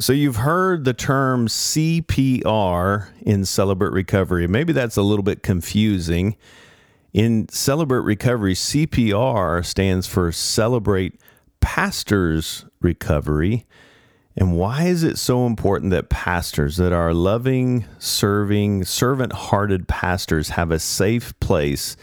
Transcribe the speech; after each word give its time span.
So, 0.00 0.12
you've 0.12 0.36
heard 0.36 0.84
the 0.84 0.94
term 0.94 1.48
CPR 1.48 3.08
in 3.22 3.44
Celebrate 3.44 3.90
Recovery. 3.90 4.46
Maybe 4.46 4.72
that's 4.72 4.96
a 4.96 5.02
little 5.02 5.24
bit 5.24 5.42
confusing. 5.42 6.36
In 7.12 7.48
Celebrate 7.48 8.04
Recovery, 8.04 8.54
CPR 8.54 9.66
stands 9.66 10.06
for 10.06 10.30
Celebrate 10.30 11.20
Pastors 11.60 12.64
Recovery. 12.80 13.66
And 14.36 14.56
why 14.56 14.84
is 14.84 15.02
it 15.02 15.18
so 15.18 15.46
important 15.46 15.90
that 15.90 16.10
pastors, 16.10 16.76
that 16.76 16.92
our 16.92 17.12
loving, 17.12 17.84
serving, 17.98 18.84
servant 18.84 19.32
hearted 19.32 19.88
pastors 19.88 20.50
have 20.50 20.70
a 20.70 20.78
safe 20.78 21.38
place 21.40 21.96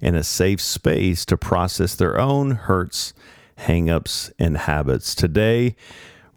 and 0.00 0.14
a 0.14 0.22
safe 0.22 0.60
space 0.60 1.24
to 1.24 1.36
process 1.36 1.96
their 1.96 2.16
own 2.16 2.52
hurts, 2.52 3.12
hangups, 3.58 4.30
and 4.38 4.56
habits? 4.56 5.16
Today, 5.16 5.74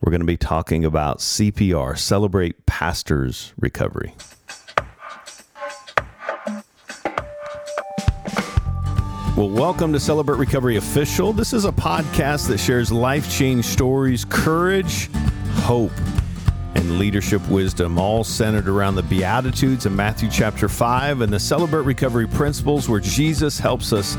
we're 0.03 0.11
going 0.11 0.19
to 0.19 0.25
be 0.25 0.35
talking 0.35 0.83
about 0.83 1.19
CPR, 1.19 1.97
Celebrate 1.97 2.65
Pastors 2.65 3.53
Recovery. 3.57 4.13
Well, 9.37 9.49
welcome 9.49 9.93
to 9.93 10.01
Celebrate 10.01 10.39
Recovery 10.39 10.75
Official. 10.75 11.31
This 11.31 11.53
is 11.53 11.63
a 11.63 11.71
podcast 11.71 12.49
that 12.49 12.57
shares 12.57 12.91
life 12.91 13.31
change 13.31 13.63
stories, 13.63 14.25
courage, 14.25 15.09
hope, 15.61 15.93
and 16.75 16.99
leadership 16.99 17.47
wisdom, 17.47 17.97
all 17.97 18.25
centered 18.25 18.67
around 18.67 18.95
the 18.95 19.03
Beatitudes 19.03 19.85
in 19.85 19.95
Matthew 19.95 20.29
chapter 20.29 20.67
5 20.67 21.21
and 21.21 21.31
the 21.31 21.39
Celebrate 21.39 21.85
Recovery 21.85 22.27
principles 22.27 22.89
where 22.89 22.99
Jesus 22.99 23.57
helps 23.57 23.93
us 23.93 24.15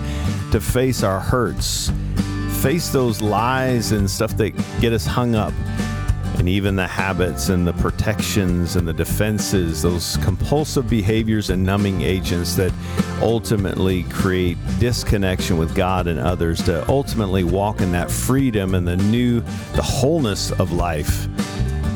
to 0.51 0.63
face 0.63 1.03
our 1.03 1.21
hurts 1.21 1.93
face 2.65 2.89
those 2.89 3.21
lies 3.21 3.93
and 3.93 4.11
stuff 4.11 4.39
that 4.39 4.51
get 4.81 4.91
us 4.95 5.05
hung 5.05 5.35
up, 5.35 5.53
and 6.39 6.49
even 6.49 6.75
the 6.75 6.87
habits 6.87 7.51
and 7.51 7.67
the 7.67 7.75
protections 7.75 8.77
and 8.77 8.89
the 8.89 8.93
defenses, 8.95 9.83
those 9.83 10.17
compulsive 10.23 10.89
behaviors 10.89 11.51
and 11.51 11.63
numbing 11.63 12.01
agents 12.01 12.57
that 12.57 12.73
ultimately 13.21 14.05
create 14.05 14.57
disconnection 14.79 15.59
with 15.59 15.75
God 15.75 16.07
and 16.07 16.19
others, 16.19 16.63
to 16.63 16.89
ultimately 16.89 17.45
walk 17.45 17.83
in 17.83 17.93
that 17.93 18.11
freedom 18.11 18.75
and 18.75 18.89
the 18.89 18.97
new, 18.97 19.41
the 19.75 19.83
wholeness 19.83 20.51
of 20.53 20.73
life. 20.73 21.29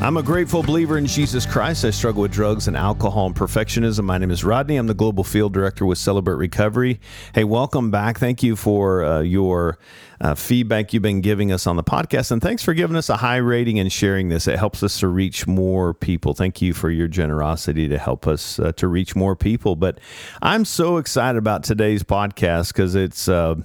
I'm 0.01 0.17
a 0.17 0.23
grateful 0.23 0.63
believer 0.63 0.97
in 0.97 1.07
Jesus 1.07 1.45
Christ. 1.45 1.83
I 1.83 1.89
struggle 1.89 2.21
with 2.21 2.31
drugs 2.31 2.69
and 2.69 2.77
alcohol 2.77 3.25
and 3.25 3.35
perfectionism. 3.35 4.05
My 4.05 4.17
name 4.17 4.31
is 4.31 4.45
Rodney. 4.45 4.77
I'm 4.77 4.87
the 4.87 4.93
global 4.93 5.25
field 5.25 5.51
director 5.51 5.85
with 5.85 5.97
Celebrate 5.97 6.35
Recovery. 6.35 7.01
Hey, 7.33 7.43
welcome 7.43 7.91
back. 7.91 8.17
Thank 8.17 8.41
you 8.41 8.55
for 8.55 9.03
uh, 9.03 9.19
your 9.19 9.77
uh, 10.21 10.35
feedback 10.35 10.93
you've 10.93 11.03
been 11.03 11.21
giving 11.21 11.51
us 11.51 11.65
on 11.65 11.75
the 11.75 11.83
podcast. 11.83 12.31
And 12.31 12.41
thanks 12.41 12.63
for 12.63 12.73
giving 12.73 12.95
us 12.95 13.09
a 13.09 13.17
high 13.17 13.37
rating 13.37 13.79
and 13.79 13.91
sharing 13.91 14.29
this. 14.29 14.47
It 14.47 14.59
helps 14.59 14.83
us 14.83 14.99
to 14.99 15.07
reach 15.07 15.47
more 15.47 15.93
people. 15.93 16.33
Thank 16.33 16.61
you 16.61 16.73
for 16.73 16.89
your 16.89 17.07
generosity 17.07 17.87
to 17.87 17.97
help 17.97 18.27
us 18.27 18.59
uh, 18.59 18.71
to 18.73 18.87
reach 18.87 19.15
more 19.15 19.35
people. 19.35 19.75
But 19.75 19.99
I'm 20.41 20.65
so 20.65 20.97
excited 20.97 21.37
about 21.37 21.63
today's 21.63 22.03
podcast 22.03 22.69
because 22.69 22.95
it's 22.95 23.29
uh, 23.29 23.55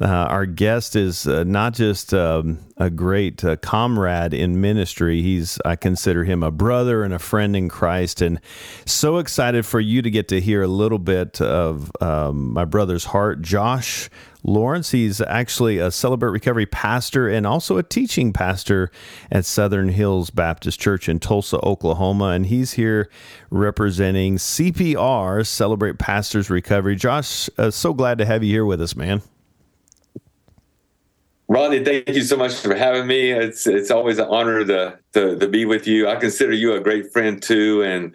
uh, 0.00 0.06
our 0.06 0.44
guest 0.44 0.96
is 0.96 1.26
uh, 1.26 1.44
not 1.44 1.72
just 1.72 2.12
um, 2.12 2.58
a 2.76 2.90
great 2.90 3.44
uh, 3.44 3.56
comrade 3.56 4.34
in 4.34 4.60
ministry. 4.60 5.22
He's 5.22 5.58
I 5.64 5.76
consider 5.76 6.24
him 6.24 6.42
a 6.42 6.50
brother 6.50 7.04
and 7.04 7.14
a 7.14 7.18
friend 7.18 7.56
in 7.56 7.68
Christ, 7.68 8.20
and 8.20 8.40
so 8.84 9.18
excited 9.18 9.64
for 9.64 9.80
you 9.80 10.02
to 10.02 10.10
get 10.10 10.28
to 10.28 10.40
hear 10.40 10.62
a 10.62 10.68
little 10.68 10.98
bit 10.98 11.40
of 11.40 11.90
um, 12.00 12.52
my 12.52 12.64
brother's 12.64 13.04
heart. 13.04 13.40
Josh 13.40 14.10
Lawrence. 14.44 14.90
He's 14.90 15.20
actually 15.22 15.78
a 15.78 15.90
Celebrate 15.90 16.30
Recovery 16.30 16.66
pastor 16.66 17.28
and 17.28 17.46
also 17.46 17.78
a 17.78 17.82
teaching 17.82 18.32
pastor 18.32 18.90
at 19.32 19.44
Southern 19.44 19.88
Hills 19.88 20.30
Baptist 20.30 20.78
Church 20.78 21.08
in 21.08 21.18
Tulsa, 21.18 21.58
Oklahoma. 21.64 22.26
And 22.26 22.46
he's 22.46 22.74
here 22.74 23.08
representing 23.50 24.36
CPR, 24.36 25.46
Celebrate 25.46 25.98
Pastors 25.98 26.50
Recovery. 26.50 26.94
Josh, 26.94 27.48
uh, 27.58 27.70
so 27.70 27.94
glad 27.94 28.18
to 28.18 28.26
have 28.26 28.44
you 28.44 28.52
here 28.52 28.66
with 28.66 28.80
us, 28.80 28.94
man. 28.94 29.22
Rodney, 31.48 31.84
thank 31.84 32.08
you 32.08 32.22
so 32.22 32.36
much 32.36 32.54
for 32.54 32.74
having 32.74 33.06
me. 33.06 33.30
It's 33.30 33.66
it's 33.66 33.90
always 33.90 34.18
an 34.18 34.26
honor 34.30 34.64
to, 34.64 34.98
to 35.12 35.38
to 35.38 35.48
be 35.48 35.66
with 35.66 35.86
you. 35.86 36.08
I 36.08 36.16
consider 36.16 36.52
you 36.52 36.72
a 36.72 36.80
great 36.80 37.12
friend 37.12 37.40
too, 37.40 37.82
and 37.82 38.14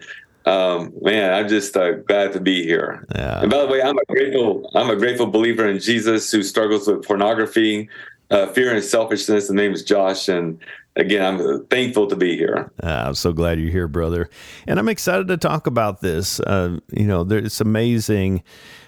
um, 0.50 0.92
man, 1.00 1.32
I'm 1.32 1.48
just 1.48 1.76
uh, 1.76 1.92
glad 1.92 2.32
to 2.32 2.40
be 2.40 2.64
here. 2.64 3.06
Yeah. 3.14 3.42
And 3.42 3.50
by 3.50 3.58
the 3.58 3.66
way, 3.68 3.80
I'm 3.82 3.96
a 3.96 4.04
grateful 4.06 4.70
I'm 4.74 4.90
a 4.90 4.96
grateful 4.96 5.26
believer 5.26 5.66
in 5.66 5.78
Jesus 5.78 6.30
who 6.30 6.42
struggles 6.42 6.88
with 6.88 7.06
pornography, 7.06 7.88
uh, 8.30 8.46
fear, 8.48 8.74
and 8.74 8.82
selfishness. 8.82 9.48
The 9.48 9.54
name 9.54 9.72
is 9.72 9.84
Josh, 9.84 10.28
and 10.28 10.58
again, 10.96 11.22
I'm 11.24 11.66
thankful 11.66 12.08
to 12.08 12.16
be 12.16 12.36
here. 12.36 12.70
Uh, 12.82 13.04
I'm 13.06 13.14
so 13.14 13.32
glad 13.32 13.60
you're 13.60 13.70
here, 13.70 13.88
brother, 13.88 14.28
and 14.66 14.78
I'm 14.78 14.88
excited 14.88 15.28
to 15.28 15.36
talk 15.36 15.66
about 15.68 16.00
this. 16.00 16.40
Uh, 16.40 16.80
you 16.90 17.06
know, 17.06 17.22
there, 17.22 17.38
it's 17.38 17.60
amazing 17.60 18.42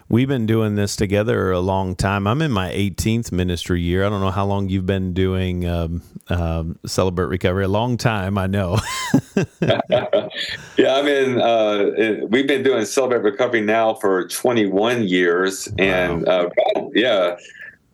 we've 0.08 0.28
been 0.28 0.46
doing 0.46 0.74
this 0.74 0.96
together 0.96 1.50
a 1.50 1.60
long 1.60 1.94
time. 1.94 2.26
I'm 2.26 2.42
in 2.42 2.50
my 2.50 2.70
18th 2.70 3.32
ministry 3.32 3.80
year. 3.80 4.04
I 4.04 4.08
don't 4.08 4.20
know 4.20 4.30
how 4.30 4.46
long 4.46 4.68
you've 4.68 4.86
been 4.86 5.12
doing 5.12 5.66
um, 5.66 6.02
um, 6.28 6.78
Celebrate 6.86 7.26
Recovery. 7.26 7.64
A 7.64 7.68
long 7.68 7.96
time, 7.96 8.38
I 8.38 8.46
know. 8.46 8.78
yeah, 9.60 10.94
I 10.94 11.02
mean, 11.02 11.40
uh, 11.40 12.26
we've 12.28 12.46
been 12.46 12.62
doing 12.62 12.84
Celebrate 12.84 13.22
Recovery 13.22 13.60
now 13.60 13.94
for 13.94 14.26
21 14.28 15.04
years, 15.04 15.68
and 15.78 16.28
uh, 16.28 16.48
yeah 16.94 17.36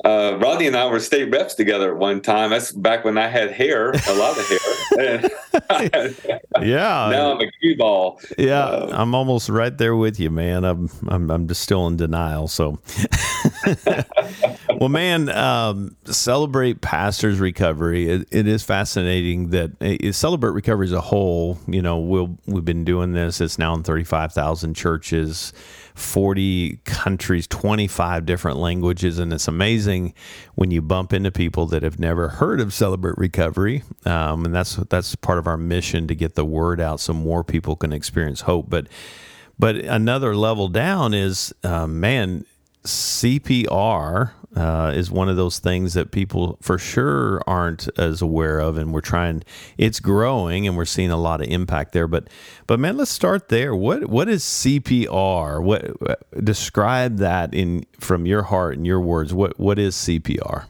uh, 0.05 0.39
Rodney 0.41 0.69
and 0.69 0.77
I 0.77 0.87
were 0.87 1.01
state 1.01 1.31
reps 1.31 1.55
together 1.55 1.93
at 1.93 1.99
one 1.99 2.21
time. 2.21 2.51
That's 2.51 2.71
back 2.71 3.05
when 3.05 3.19
I 3.19 3.27
had 3.29 3.51
hair, 3.51 3.91
a 3.91 4.15
lot 4.15 4.39
of 4.39 4.49
hair. 4.49 4.59
yeah. 6.61 7.09
Now 7.11 7.33
I'm 7.33 7.41
a 7.41 7.51
cue 7.61 7.77
ball. 7.77 8.21
Yeah, 8.39 8.65
uh, 8.65 8.91
I'm 8.93 9.15
almost 9.15 9.49
right 9.49 9.77
there 9.77 9.97
with 9.97 10.21
you, 10.21 10.31
man. 10.31 10.65
I'm 10.65 10.89
I'm, 11.09 11.31
I'm 11.31 11.49
just 11.49 11.63
still 11.63 11.87
in 11.89 11.97
denial. 11.97 12.47
So, 12.47 12.79
well, 14.79 14.89
man, 14.89 15.29
um, 15.31 15.97
celebrate 16.05 16.81
pastors' 16.81 17.41
recovery. 17.41 18.09
It, 18.09 18.29
it 18.31 18.47
is 18.47 18.63
fascinating 18.63 19.51
that 19.51 19.73
uh, 19.83 20.13
celebrate 20.13 20.53
recovery 20.53 20.87
as 20.87 20.93
a 20.93 21.01
whole. 21.01 21.59
You 21.67 21.83
know, 21.83 21.99
we'll 21.99 22.39
we've 22.47 22.65
been 22.65 22.85
doing 22.85 23.13
this. 23.13 23.41
It's 23.41 23.59
now 23.59 23.75
in 23.75 23.83
35,000 23.83 24.75
churches. 24.75 25.53
40 25.99 26.79
countries, 26.85 27.47
25 27.47 28.25
different 28.25 28.59
languages. 28.59 29.19
And 29.19 29.33
it's 29.33 29.49
amazing 29.49 30.15
when 30.55 30.71
you 30.71 30.81
bump 30.81 31.13
into 31.13 31.31
people 31.31 31.67
that 31.67 31.83
have 31.83 31.99
never 31.99 32.29
heard 32.29 32.61
of 32.61 32.73
Celebrate 32.73 33.19
Recovery. 33.19 33.83
Um, 34.05 34.45
and 34.45 34.55
that's, 34.55 34.77
that's 34.77 35.15
part 35.17 35.39
of 35.39 35.47
our 35.47 35.57
mission 35.57 36.07
to 36.09 36.15
get 36.15 36.35
the 36.35 36.45
word 36.45 36.81
out 36.81 37.01
so 37.01 37.13
more 37.13 37.45
people 37.45 37.77
can 37.77 37.93
experience 37.93 38.43
hope. 38.43 38.71
But, 38.71 38.87
but 39.59 39.77
another 39.77 40.37
level 40.37 40.69
down 40.69 41.15
is, 41.15 41.53
uh, 41.65 41.87
man, 41.87 42.45
CPR 42.85 44.31
uh, 44.57 44.93
is 44.95 45.11
one 45.11 45.29
of 45.29 45.37
those 45.37 45.59
things 45.59 45.95
that 45.95 46.11
people 46.11 46.59
for 46.61 46.79
sure 46.79 47.43
aren't 47.47 47.89
as 47.99 48.23
aware 48.23 48.59
of, 48.59 48.79
and 48.79 48.93
we're 48.93 49.01
trying. 49.01 49.43
It's 49.77 50.01
growing, 50.01 50.67
and 50.67 50.77
we're 50.77 50.85
seeing 50.85 51.11
a 51.11 51.17
lot 51.17 51.41
of 51.41 51.49
impact 51.49 51.93
there. 51.93 52.09
But, 52.09 52.29
but 52.67 52.81
man, 52.81 52.97
let's 52.97 53.11
start 53.11 53.49
there. 53.49 53.75
What 53.75 54.09
what 54.09 54.29
is 54.29 54.43
CPR? 54.43 55.63
What 55.63 56.45
describe 56.45 57.19
that 57.19 57.53
in 57.53 57.85
from 58.01 58.27
your 58.27 58.45
heart 58.45 58.77
and 58.77 58.87
your 58.87 59.01
words? 59.01 59.35
What 59.35 59.59
what 59.59 59.79
is 59.79 59.95
CPR? 59.95 60.67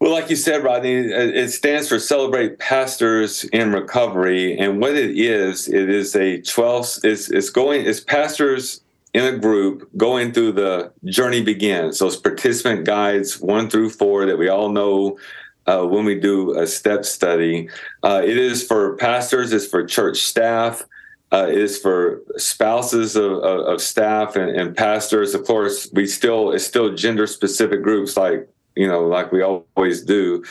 Well, 0.00 0.12
like 0.12 0.30
you 0.30 0.36
said, 0.36 0.64
Rodney, 0.64 0.94
it 0.94 1.50
stands 1.50 1.86
for 1.86 1.98
Celebrate 1.98 2.58
Pastors 2.58 3.44
in 3.44 3.70
Recovery, 3.70 4.58
and 4.58 4.80
what 4.80 4.96
it 4.96 5.10
is, 5.10 5.68
it 5.68 5.90
is 5.90 6.16
a 6.16 6.40
twelve. 6.40 6.86
It's, 7.04 7.30
it's 7.30 7.50
going. 7.50 7.86
It's 7.86 8.00
pastors 8.00 8.80
in 9.12 9.34
a 9.34 9.38
group 9.38 9.90
going 9.96 10.32
through 10.32 10.52
the 10.52 10.92
journey 11.04 11.42
begins. 11.42 11.98
Those 11.98 12.16
participant 12.16 12.84
guides 12.84 13.40
one 13.40 13.68
through 13.68 13.90
four 13.90 14.26
that 14.26 14.38
we 14.38 14.48
all 14.48 14.68
know 14.68 15.18
uh, 15.66 15.84
when 15.84 16.04
we 16.04 16.18
do 16.18 16.58
a 16.58 16.66
step 16.66 17.04
study. 17.04 17.68
Uh, 18.02 18.22
it 18.24 18.36
is 18.36 18.66
for 18.66 18.96
pastors 18.96 19.52
it's 19.52 19.66
for 19.66 19.84
church 19.84 20.18
staff 20.18 20.84
uh, 21.32 21.46
it 21.48 21.58
is 21.58 21.78
for 21.78 22.22
spouses 22.36 23.14
of, 23.14 23.32
of, 23.32 23.60
of 23.66 23.80
staff 23.80 24.34
and, 24.34 24.50
and, 24.50 24.76
pastors. 24.76 25.32
Of 25.34 25.44
course 25.44 25.88
we 25.92 26.06
still 26.06 26.50
it's 26.50 26.66
still 26.66 26.94
gender 26.94 27.26
specific 27.26 27.82
groups 27.82 28.16
like 28.16 28.48
you 28.74 28.88
know 28.88 29.06
like 29.06 29.30
we 29.30 29.42
always 29.42 30.02
do 30.02 30.44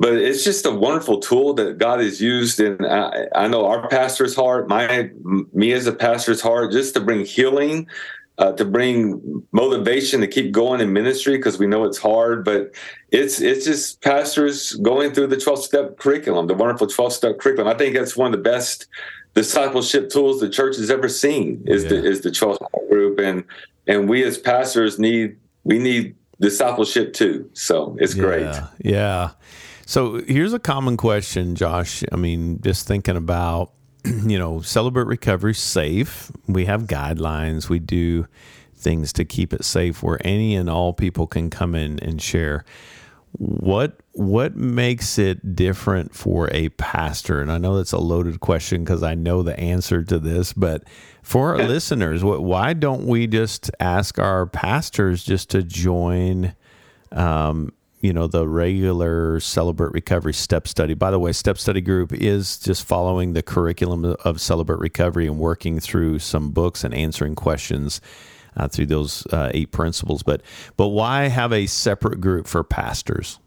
but 0.00 0.14
it's 0.14 0.42
just 0.42 0.64
a 0.64 0.70
wonderful 0.70 1.20
tool 1.20 1.52
that 1.52 1.76
God 1.76 2.00
has 2.00 2.22
used 2.22 2.58
in 2.58 2.82
I, 2.82 3.26
I, 3.34 3.48
know 3.48 3.66
our 3.66 3.86
pastor's 3.86 4.34
heart, 4.34 4.66
my 4.66 5.10
me 5.52 5.72
as 5.72 5.86
a 5.86 5.92
pastor's 5.92 6.40
heart, 6.40 6.72
just 6.72 6.94
to 6.94 7.00
bring 7.00 7.26
healing, 7.26 7.86
uh, 8.38 8.52
to 8.52 8.64
bring 8.64 9.42
motivation 9.52 10.22
to 10.22 10.26
keep 10.26 10.52
going 10.52 10.80
in 10.80 10.94
ministry 10.94 11.36
because 11.36 11.58
we 11.58 11.66
know 11.66 11.84
it's 11.84 11.98
hard, 11.98 12.46
but 12.46 12.72
it's 13.10 13.42
it's 13.42 13.66
just 13.66 14.00
pastors 14.00 14.72
going 14.76 15.12
through 15.12 15.26
the 15.26 15.36
12 15.36 15.62
step 15.62 15.98
curriculum, 15.98 16.46
the 16.46 16.54
wonderful 16.54 16.86
12 16.86 17.12
step 17.12 17.38
curriculum. 17.38 17.70
I 17.70 17.76
think 17.76 17.94
that's 17.94 18.16
one 18.16 18.32
of 18.32 18.42
the 18.42 18.50
best 18.50 18.86
discipleship 19.34 20.08
tools 20.08 20.40
the 20.40 20.48
church 20.48 20.78
has 20.78 20.90
ever 20.90 21.10
seen 21.10 21.62
is 21.66 21.84
yeah. 21.84 21.90
the 21.90 22.04
is 22.06 22.22
the 22.22 22.30
12 22.30 22.56
step 22.56 22.88
group 22.88 23.18
and 23.18 23.44
and 23.86 24.08
we 24.08 24.24
as 24.24 24.38
pastors 24.38 24.98
need 24.98 25.36
we 25.64 25.78
need 25.78 26.16
discipleship 26.40 27.12
too. 27.12 27.50
So 27.52 27.98
it's 28.00 28.16
yeah, 28.16 28.22
great. 28.22 28.56
Yeah. 28.78 29.30
So 29.90 30.22
here's 30.22 30.52
a 30.52 30.60
common 30.60 30.96
question, 30.96 31.56
Josh. 31.56 32.04
I 32.12 32.14
mean, 32.14 32.60
just 32.62 32.86
thinking 32.86 33.16
about, 33.16 33.72
you 34.04 34.38
know, 34.38 34.60
celebrate 34.60 35.08
recovery 35.08 35.52
safe. 35.52 36.30
We 36.46 36.66
have 36.66 36.84
guidelines. 36.84 37.68
We 37.68 37.80
do 37.80 38.28
things 38.76 39.12
to 39.14 39.24
keep 39.24 39.52
it 39.52 39.64
safe 39.64 40.00
where 40.00 40.24
any 40.24 40.54
and 40.54 40.70
all 40.70 40.92
people 40.92 41.26
can 41.26 41.50
come 41.50 41.74
in 41.74 41.98
and 41.98 42.22
share. 42.22 42.64
What 43.32 43.98
what 44.12 44.54
makes 44.54 45.18
it 45.18 45.56
different 45.56 46.14
for 46.14 46.48
a 46.52 46.68
pastor? 46.68 47.40
And 47.40 47.50
I 47.50 47.58
know 47.58 47.76
that's 47.76 47.90
a 47.90 47.98
loaded 47.98 48.38
question 48.38 48.84
because 48.84 49.02
I 49.02 49.16
know 49.16 49.42
the 49.42 49.58
answer 49.58 50.04
to 50.04 50.20
this, 50.20 50.52
but 50.52 50.84
for 51.24 51.56
our 51.56 51.66
listeners, 51.66 52.22
what, 52.22 52.44
why 52.44 52.74
don't 52.74 53.08
we 53.08 53.26
just 53.26 53.72
ask 53.80 54.20
our 54.20 54.46
pastors 54.46 55.24
just 55.24 55.50
to 55.50 55.64
join 55.64 56.54
um, 57.10 57.72
you 58.00 58.12
know 58.12 58.26
the 58.26 58.48
regular 58.48 59.40
celebrate 59.40 59.92
recovery 59.92 60.32
step 60.32 60.66
study 60.66 60.94
by 60.94 61.10
the 61.10 61.18
way 61.18 61.32
step 61.32 61.58
study 61.58 61.80
group 61.80 62.12
is 62.12 62.58
just 62.58 62.84
following 62.84 63.32
the 63.32 63.42
curriculum 63.42 64.16
of 64.24 64.40
celebrate 64.40 64.78
recovery 64.78 65.26
and 65.26 65.38
working 65.38 65.78
through 65.80 66.18
some 66.18 66.50
books 66.50 66.82
and 66.82 66.94
answering 66.94 67.34
questions 67.34 68.00
uh, 68.56 68.66
through 68.66 68.86
those 68.86 69.26
uh, 69.26 69.50
eight 69.52 69.70
principles 69.70 70.22
but 70.22 70.42
but 70.76 70.88
why 70.88 71.28
have 71.28 71.52
a 71.52 71.66
separate 71.66 72.20
group 72.20 72.46
for 72.46 72.64
pastors 72.64 73.38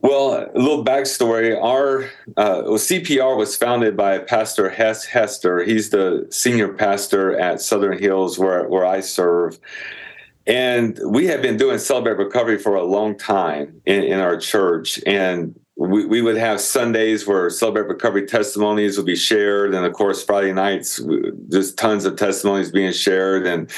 well, 0.00 0.48
a 0.54 0.56
little 0.56 0.84
backstory. 0.84 1.60
Our 1.60 2.04
uh, 2.36 2.62
well, 2.64 2.74
CPR 2.74 3.36
was 3.36 3.56
founded 3.56 3.96
by 3.96 4.18
Pastor 4.18 4.70
Hess 4.70 5.04
Hester. 5.04 5.64
He's 5.64 5.90
the 5.90 6.24
senior 6.30 6.72
pastor 6.72 7.36
at 7.36 7.60
Southern 7.60 7.98
Hills, 7.98 8.38
where 8.38 8.68
where 8.68 8.86
I 8.86 9.00
serve. 9.00 9.58
And 10.48 10.98
we 11.04 11.26
have 11.26 11.42
been 11.42 11.58
doing 11.58 11.78
Celebrate 11.78 12.16
Recovery 12.16 12.58
for 12.58 12.74
a 12.74 12.82
long 12.82 13.18
time 13.18 13.82
in, 13.84 14.02
in 14.02 14.18
our 14.18 14.38
church. 14.38 14.98
And 15.06 15.54
we, 15.76 16.06
we 16.06 16.22
would 16.22 16.38
have 16.38 16.58
Sundays 16.58 17.26
where 17.26 17.50
Celebrate 17.50 17.86
Recovery 17.86 18.26
testimonies 18.26 18.96
would 18.96 19.04
be 19.04 19.14
shared. 19.14 19.74
And 19.74 19.84
of 19.84 19.92
course, 19.92 20.24
Friday 20.24 20.54
nights, 20.54 21.02
just 21.50 21.76
tons 21.76 22.06
of 22.06 22.16
testimonies 22.16 22.72
being 22.72 22.94
shared. 22.94 23.46
And 23.46 23.70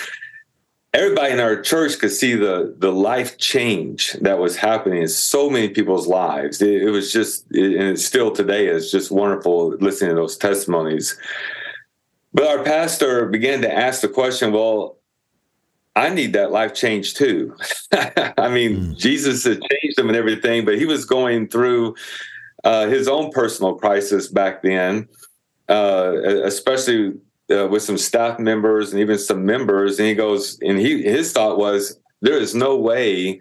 everybody 0.94 1.32
in 1.32 1.40
our 1.40 1.60
church 1.60 1.98
could 1.98 2.12
see 2.12 2.34
the, 2.34 2.72
the 2.78 2.92
life 2.92 3.36
change 3.36 4.12
that 4.20 4.38
was 4.38 4.54
happening 4.54 5.02
in 5.02 5.08
so 5.08 5.50
many 5.50 5.70
people's 5.70 6.06
lives. 6.06 6.62
It, 6.62 6.82
it 6.84 6.90
was 6.90 7.12
just, 7.12 7.46
it, 7.50 7.80
and 7.80 7.88
it's 7.88 8.04
still 8.04 8.30
today, 8.30 8.68
it's 8.68 8.92
just 8.92 9.10
wonderful 9.10 9.70
listening 9.80 10.10
to 10.10 10.16
those 10.16 10.36
testimonies. 10.36 11.18
But 12.32 12.46
our 12.46 12.62
pastor 12.62 13.26
began 13.26 13.60
to 13.62 13.74
ask 13.74 14.02
the 14.02 14.08
question 14.08 14.52
well, 14.52 14.99
I 15.96 16.08
need 16.08 16.32
that 16.34 16.52
life 16.52 16.74
change 16.74 17.14
too. 17.14 17.56
I 17.92 18.48
mean, 18.48 18.76
mm. 18.76 18.96
Jesus 18.96 19.44
had 19.44 19.60
changed 19.60 19.98
him 19.98 20.08
and 20.08 20.16
everything, 20.16 20.64
but 20.64 20.78
he 20.78 20.86
was 20.86 21.04
going 21.04 21.48
through 21.48 21.96
uh, 22.64 22.86
his 22.86 23.08
own 23.08 23.30
personal 23.30 23.74
crisis 23.74 24.28
back 24.28 24.62
then, 24.62 25.08
uh, 25.68 26.12
especially 26.44 27.14
uh, 27.50 27.66
with 27.68 27.82
some 27.82 27.98
staff 27.98 28.38
members 28.38 28.92
and 28.92 29.00
even 29.00 29.18
some 29.18 29.44
members. 29.44 29.98
And 29.98 30.08
he 30.08 30.14
goes, 30.14 30.58
and 30.60 30.78
he 30.78 31.02
his 31.02 31.32
thought 31.32 31.58
was, 31.58 31.98
there 32.20 32.38
is 32.38 32.54
no 32.54 32.76
way 32.76 33.40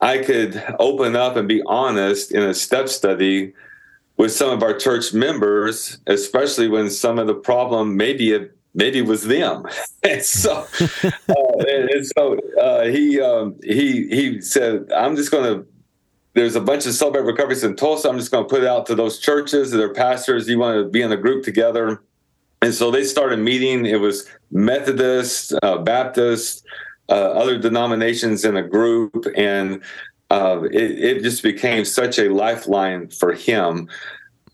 I 0.00 0.18
could 0.18 0.62
open 0.78 1.16
up 1.16 1.36
and 1.36 1.48
be 1.48 1.62
honest 1.66 2.32
in 2.32 2.42
a 2.42 2.54
step 2.54 2.88
study 2.88 3.52
with 4.16 4.32
some 4.32 4.50
of 4.50 4.62
our 4.62 4.74
church 4.74 5.12
members, 5.12 5.98
especially 6.06 6.68
when 6.68 6.88
some 6.90 7.18
of 7.18 7.26
the 7.26 7.34
problem 7.34 7.96
maybe 7.96 8.48
maybe 8.74 8.98
it 8.98 9.06
was 9.06 9.24
them. 9.24 9.64
and 10.02 10.22
so, 10.22 10.66
uh, 10.82 11.10
and, 11.68 11.90
and, 11.90 12.06
so 12.06 12.38
uh, 12.60 12.84
he 12.84 13.20
um, 13.20 13.56
he 13.62 14.08
he 14.08 14.40
said, 14.40 14.90
"I'm 14.92 15.16
just 15.16 15.30
going 15.30 15.44
to." 15.44 15.66
There's 16.34 16.56
a 16.56 16.60
bunch 16.60 16.84
of 16.84 16.94
celebrate 16.94 17.22
recoveries 17.22 17.62
in 17.62 17.76
Tulsa. 17.76 18.08
I'm 18.08 18.18
just 18.18 18.32
going 18.32 18.42
to 18.42 18.48
put 18.48 18.64
it 18.64 18.66
out 18.66 18.86
to 18.86 18.96
those 18.96 19.20
churches, 19.20 19.70
their 19.70 19.94
pastors. 19.94 20.48
You 20.48 20.58
want 20.58 20.84
to 20.84 20.90
be 20.90 21.00
in 21.00 21.12
a 21.12 21.16
group 21.16 21.44
together, 21.44 22.02
and 22.60 22.74
so 22.74 22.90
they 22.90 23.04
started 23.04 23.38
meeting. 23.38 23.86
It 23.86 24.00
was 24.00 24.28
Methodist, 24.50 25.54
uh, 25.62 25.78
Baptist, 25.78 26.66
uh, 27.08 27.12
other 27.12 27.56
denominations 27.56 28.44
in 28.44 28.56
a 28.56 28.62
group, 28.62 29.26
and 29.36 29.80
uh, 30.30 30.62
it, 30.72 30.90
it 30.98 31.22
just 31.22 31.42
became 31.44 31.84
such 31.84 32.18
a 32.18 32.30
lifeline 32.30 33.10
for 33.10 33.32
him. 33.32 33.88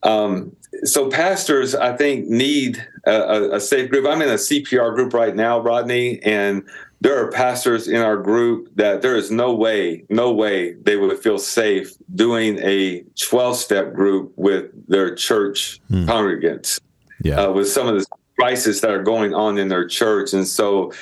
Um, 0.03 0.55
so 0.85 1.11
pastors, 1.11 1.75
I 1.75 1.97
think, 1.97 2.29
need 2.29 2.85
a, 3.07 3.57
a, 3.57 3.61
safe 3.61 3.91
group. 3.91 4.07
I'm 4.07 4.23
in 4.23 4.29
a 4.29 4.35
CPR 4.35 4.95
group 4.95 5.13
right 5.13 5.35
now, 5.35 5.59
Rodney, 5.61 6.23
and 6.23 6.63
there 7.01 7.19
are 7.19 7.31
pastors 7.31 7.89
in 7.89 8.01
our 8.01 8.17
group 8.17 8.69
that 8.77 9.03
there 9.03 9.17
is 9.17 9.31
no 9.31 9.55
way, 9.55 10.05
no 10.11 10.33
way 10.33 10.75
they 10.75 10.97
would 10.97 11.19
feel 11.19 11.39
safe 11.39 11.93
doing 12.15 12.59
a 12.59 13.03
12 13.19 13.57
step 13.57 13.95
group 13.95 14.33
with 14.37 14.67
their 14.89 15.15
church 15.15 15.81
hmm. 15.89 16.05
congregants. 16.09 16.81
Yeah. 17.23 17.41
Uh, 17.41 17.53
with 17.53 17.69
some 17.69 17.87
of 17.87 17.95
the 17.95 18.07
crises 18.39 18.81
that 18.81 18.91
are 18.91 19.03
going 19.03 19.35
on 19.35 19.59
in 19.59 19.69
their 19.69 19.87
church. 19.87 20.33
And 20.33 20.47
so 20.47 20.93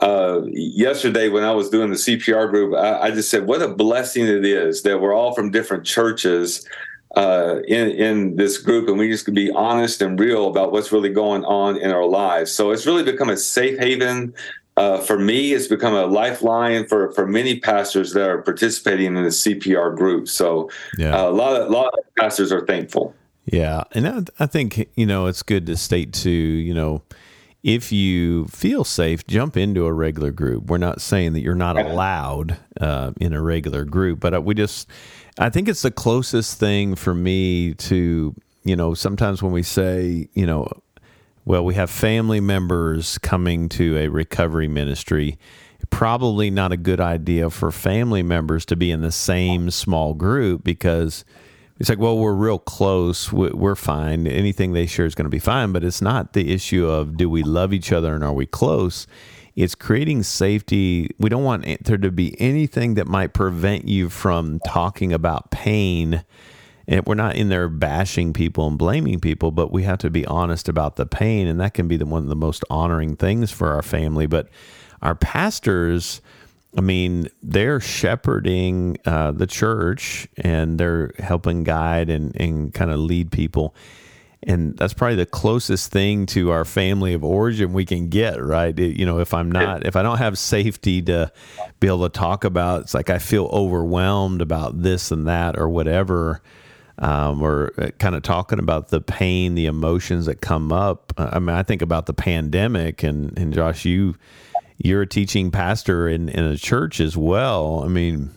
uh, 0.00 0.42
yesterday 0.46 1.28
when 1.28 1.42
I 1.42 1.52
was 1.52 1.70
doing 1.70 1.90
the 1.90 1.96
CPR 1.96 2.50
group, 2.50 2.74
I, 2.74 3.00
I, 3.00 3.10
just 3.10 3.30
said, 3.30 3.46
what 3.46 3.62
a 3.62 3.68
blessing 3.68 4.26
it 4.26 4.44
is 4.44 4.82
that 4.82 5.00
we're 5.00 5.14
all 5.14 5.34
from 5.34 5.50
different 5.50 5.84
churches 5.84 6.66
uh, 7.14 7.60
in 7.68 7.90
in 7.90 8.36
this 8.36 8.58
group, 8.58 8.88
and 8.88 8.98
we 8.98 9.10
just 9.10 9.24
can 9.24 9.34
be 9.34 9.50
honest 9.52 10.02
and 10.02 10.18
real 10.18 10.48
about 10.48 10.72
what's 10.72 10.92
really 10.92 11.10
going 11.10 11.44
on 11.44 11.76
in 11.76 11.90
our 11.90 12.06
lives. 12.06 12.52
So 12.52 12.70
it's 12.70 12.86
really 12.86 13.04
become 13.04 13.30
a 13.30 13.36
safe 13.36 13.78
haven. 13.78 14.34
Uh, 14.76 15.00
for 15.00 15.18
me, 15.18 15.54
it's 15.54 15.68
become 15.68 15.94
a 15.94 16.04
lifeline 16.04 16.86
for, 16.86 17.10
for 17.12 17.26
many 17.26 17.58
pastors 17.58 18.12
that 18.12 18.28
are 18.28 18.42
participating 18.42 19.06
in 19.06 19.22
the 19.22 19.30
CPR 19.30 19.96
group. 19.96 20.28
So 20.28 20.70
yeah. 20.98 21.16
uh, 21.16 21.30
a 21.30 21.32
lot 21.32 21.58
of 21.58 21.68
a 21.68 21.70
lot 21.70 21.94
of 21.94 22.04
pastors 22.18 22.52
are 22.52 22.66
thankful. 22.66 23.14
Yeah, 23.46 23.84
and 23.92 24.06
I, 24.06 24.22
I 24.40 24.46
think 24.46 24.88
you 24.96 25.06
know 25.06 25.26
it's 25.26 25.42
good 25.42 25.66
to 25.66 25.76
state 25.76 26.12
too. 26.12 26.30
You 26.30 26.74
know, 26.74 27.02
if 27.66 27.90
you 27.90 28.44
feel 28.46 28.84
safe, 28.84 29.26
jump 29.26 29.56
into 29.56 29.86
a 29.86 29.92
regular 29.92 30.30
group. 30.30 30.66
We're 30.66 30.78
not 30.78 31.00
saying 31.00 31.32
that 31.32 31.40
you're 31.40 31.56
not 31.56 31.76
allowed 31.76 32.56
uh, 32.80 33.10
in 33.20 33.32
a 33.32 33.42
regular 33.42 33.84
group, 33.84 34.20
but 34.20 34.34
uh, 34.34 34.40
we 34.40 34.54
just 34.54 34.88
I 35.36 35.50
think 35.50 35.68
it's 35.68 35.82
the 35.82 35.90
closest 35.90 36.60
thing 36.60 36.94
for 36.94 37.12
me 37.12 37.74
to, 37.74 38.36
you 38.62 38.76
know, 38.76 38.94
sometimes 38.94 39.42
when 39.42 39.50
we 39.50 39.64
say, 39.64 40.28
you 40.32 40.46
know, 40.46 40.68
well, 41.44 41.64
we 41.64 41.74
have 41.74 41.90
family 41.90 42.40
members 42.40 43.18
coming 43.18 43.68
to 43.70 43.98
a 43.98 44.08
recovery 44.08 44.68
ministry. 44.68 45.36
Probably 45.90 46.50
not 46.50 46.70
a 46.70 46.76
good 46.76 47.00
idea 47.00 47.50
for 47.50 47.72
family 47.72 48.22
members 48.22 48.64
to 48.66 48.76
be 48.76 48.92
in 48.92 49.00
the 49.00 49.12
same 49.12 49.72
small 49.72 50.14
group 50.14 50.62
because 50.62 51.24
it's 51.78 51.90
like, 51.90 51.98
well, 51.98 52.16
we're 52.16 52.34
real 52.34 52.58
close. 52.58 53.32
We're 53.32 53.74
fine. 53.74 54.26
Anything 54.26 54.72
they 54.72 54.86
share 54.86 55.04
is 55.04 55.14
going 55.14 55.26
to 55.26 55.30
be 55.30 55.38
fine. 55.38 55.72
But 55.72 55.84
it's 55.84 56.00
not 56.00 56.32
the 56.32 56.52
issue 56.52 56.86
of 56.86 57.16
do 57.16 57.28
we 57.28 57.42
love 57.42 57.72
each 57.72 57.92
other 57.92 58.14
and 58.14 58.24
are 58.24 58.32
we 58.32 58.46
close? 58.46 59.06
It's 59.54 59.74
creating 59.74 60.22
safety. 60.22 61.10
We 61.18 61.28
don't 61.28 61.44
want 61.44 61.84
there 61.84 61.98
to 61.98 62.10
be 62.10 62.38
anything 62.40 62.94
that 62.94 63.06
might 63.06 63.34
prevent 63.34 63.88
you 63.88 64.08
from 64.08 64.60
talking 64.66 65.12
about 65.12 65.50
pain. 65.50 66.24
And 66.88 67.04
we're 67.04 67.14
not 67.14 67.36
in 67.36 67.48
there 67.48 67.68
bashing 67.68 68.32
people 68.32 68.68
and 68.68 68.78
blaming 68.78 69.20
people, 69.20 69.50
but 69.50 69.72
we 69.72 69.82
have 69.82 69.98
to 69.98 70.10
be 70.10 70.24
honest 70.26 70.68
about 70.68 70.96
the 70.96 71.06
pain. 71.06 71.46
And 71.46 71.60
that 71.60 71.74
can 71.74 71.88
be 71.88 71.96
the, 71.96 72.06
one 72.06 72.22
of 72.22 72.28
the 72.28 72.36
most 72.36 72.64
honoring 72.70 73.16
things 73.16 73.50
for 73.50 73.72
our 73.72 73.82
family. 73.82 74.26
But 74.26 74.48
our 75.02 75.14
pastors, 75.14 76.22
I 76.76 76.82
mean, 76.82 77.28
they're 77.42 77.80
shepherding 77.80 78.98
uh, 79.06 79.32
the 79.32 79.46
church 79.46 80.28
and 80.36 80.78
they're 80.78 81.12
helping 81.18 81.64
guide 81.64 82.10
and, 82.10 82.38
and 82.38 82.72
kind 82.72 82.90
of 82.90 82.98
lead 82.98 83.32
people. 83.32 83.74
And 84.42 84.76
that's 84.76 84.92
probably 84.92 85.16
the 85.16 85.26
closest 85.26 85.90
thing 85.90 86.26
to 86.26 86.50
our 86.50 86.64
family 86.64 87.14
of 87.14 87.24
origin 87.24 87.72
we 87.72 87.84
can 87.84 88.08
get 88.08 88.40
right? 88.42 88.78
It, 88.78 88.96
you 88.96 89.06
know 89.06 89.18
if 89.18 89.34
i'm 89.34 89.50
not 89.50 89.86
if 89.86 89.96
i 89.96 90.02
don't 90.02 90.18
have 90.18 90.38
safety 90.38 91.02
to 91.02 91.32
be 91.80 91.88
able 91.88 92.08
to 92.08 92.18
talk 92.18 92.44
about 92.44 92.82
it's 92.82 92.94
like 92.94 93.10
i 93.10 93.18
feel 93.18 93.46
overwhelmed 93.46 94.40
about 94.40 94.82
this 94.82 95.10
and 95.10 95.26
that 95.26 95.58
or 95.58 95.68
whatever 95.68 96.42
um, 96.98 97.42
or 97.42 97.72
uh, 97.76 97.90
kind 97.98 98.14
of 98.14 98.22
talking 98.22 98.58
about 98.58 98.88
the 98.88 99.00
pain 99.00 99.54
the 99.54 99.66
emotions 99.66 100.26
that 100.26 100.40
come 100.40 100.70
up. 100.70 101.12
I 101.18 101.38
mean 101.38 101.56
i 101.56 101.62
think 101.62 101.82
about 101.82 102.06
the 102.06 102.14
pandemic 102.14 103.02
and 103.02 103.36
and 103.38 103.52
josh 103.52 103.84
you 103.84 104.14
you're 104.78 105.02
a 105.02 105.06
teaching 105.06 105.50
pastor 105.50 106.08
in, 106.08 106.28
in 106.28 106.44
a 106.44 106.56
church 106.56 107.00
as 107.00 107.16
well 107.16 107.82
i 107.84 107.88
mean 107.88 108.30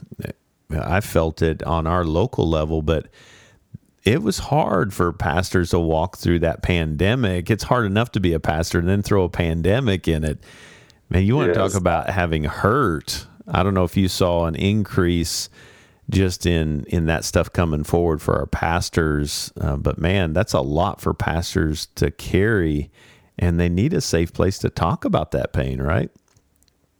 i 0.71 0.99
felt 1.01 1.41
it 1.41 1.63
on 1.63 1.87
our 1.87 2.03
local 2.03 2.47
level 2.47 2.81
but 2.81 3.07
it 4.03 4.23
was 4.23 4.39
hard 4.39 4.93
for 4.93 5.11
pastors 5.11 5.71
to 5.71 5.79
walk 5.79 6.17
through 6.17 6.39
that 6.39 6.61
pandemic. 6.61 7.49
It's 7.49 7.63
hard 7.63 7.85
enough 7.85 8.11
to 8.13 8.19
be 8.19 8.33
a 8.33 8.39
pastor 8.39 8.79
and 8.79 8.87
then 8.87 9.01
throw 9.01 9.23
a 9.23 9.29
pandemic 9.29 10.07
in 10.07 10.23
it. 10.23 10.43
Man, 11.09 11.23
you 11.23 11.35
want 11.35 11.49
yes. 11.49 11.55
to 11.55 11.61
talk 11.61 11.75
about 11.75 12.09
having 12.09 12.43
hurt. 12.43 13.25
I 13.47 13.63
don't 13.63 13.73
know 13.73 13.83
if 13.83 13.97
you 13.97 14.07
saw 14.07 14.45
an 14.45 14.55
increase 14.55 15.49
just 16.09 16.45
in 16.45 16.85
in 16.85 17.05
that 17.05 17.23
stuff 17.23 17.53
coming 17.53 17.83
forward 17.83 18.21
for 18.21 18.35
our 18.37 18.47
pastors, 18.47 19.51
uh, 19.61 19.75
but 19.75 19.99
man, 19.99 20.33
that's 20.33 20.53
a 20.53 20.61
lot 20.61 21.01
for 21.01 21.13
pastors 21.13 21.87
to 21.95 22.09
carry, 22.09 22.89
and 23.37 23.59
they 23.59 23.69
need 23.69 23.93
a 23.93 24.01
safe 24.01 24.33
place 24.33 24.57
to 24.59 24.69
talk 24.69 25.05
about 25.05 25.31
that 25.31 25.53
pain, 25.53 25.81
right? 25.81 26.09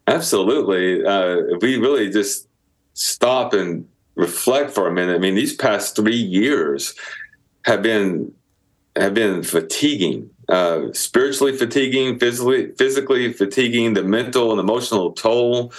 Absolutely. 0.10 1.06
Uh, 1.06 1.58
we 1.62 1.78
really 1.78 2.10
just 2.10 2.48
stop 2.94 3.54
and 3.54 3.88
reflect 4.16 4.72
for 4.72 4.88
a 4.88 4.92
minute, 4.92 5.16
I 5.16 5.20
mean, 5.20 5.36
these 5.36 5.56
past 5.56 5.96
three 5.96 6.16
years 6.16 6.96
have 7.66 7.82
been 7.84 8.34
have 8.96 9.14
been 9.14 9.44
fatiguing, 9.44 10.30
uh, 10.50 10.92
spiritually 10.94 11.56
fatiguing, 11.56 12.18
physically 12.18 12.72
physically 12.72 13.32
fatiguing, 13.32 13.94
the 13.94 14.04
mental 14.04 14.52
and 14.52 14.60
emotional 14.60 15.12
toll 15.14 15.72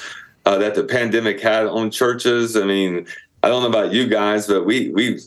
uh, 0.46 0.58
that 0.58 0.76
the 0.76 0.84
pandemic 0.84 1.40
had 1.40 1.66
on 1.66 1.90
churches. 1.90 2.56
I 2.56 2.64
mean, 2.64 3.06
I 3.42 3.48
don't 3.48 3.62
know 3.62 3.68
about 3.68 3.92
you 3.92 4.06
guys, 4.06 4.46
but 4.46 4.64
we 4.64 4.90
we 4.90 5.18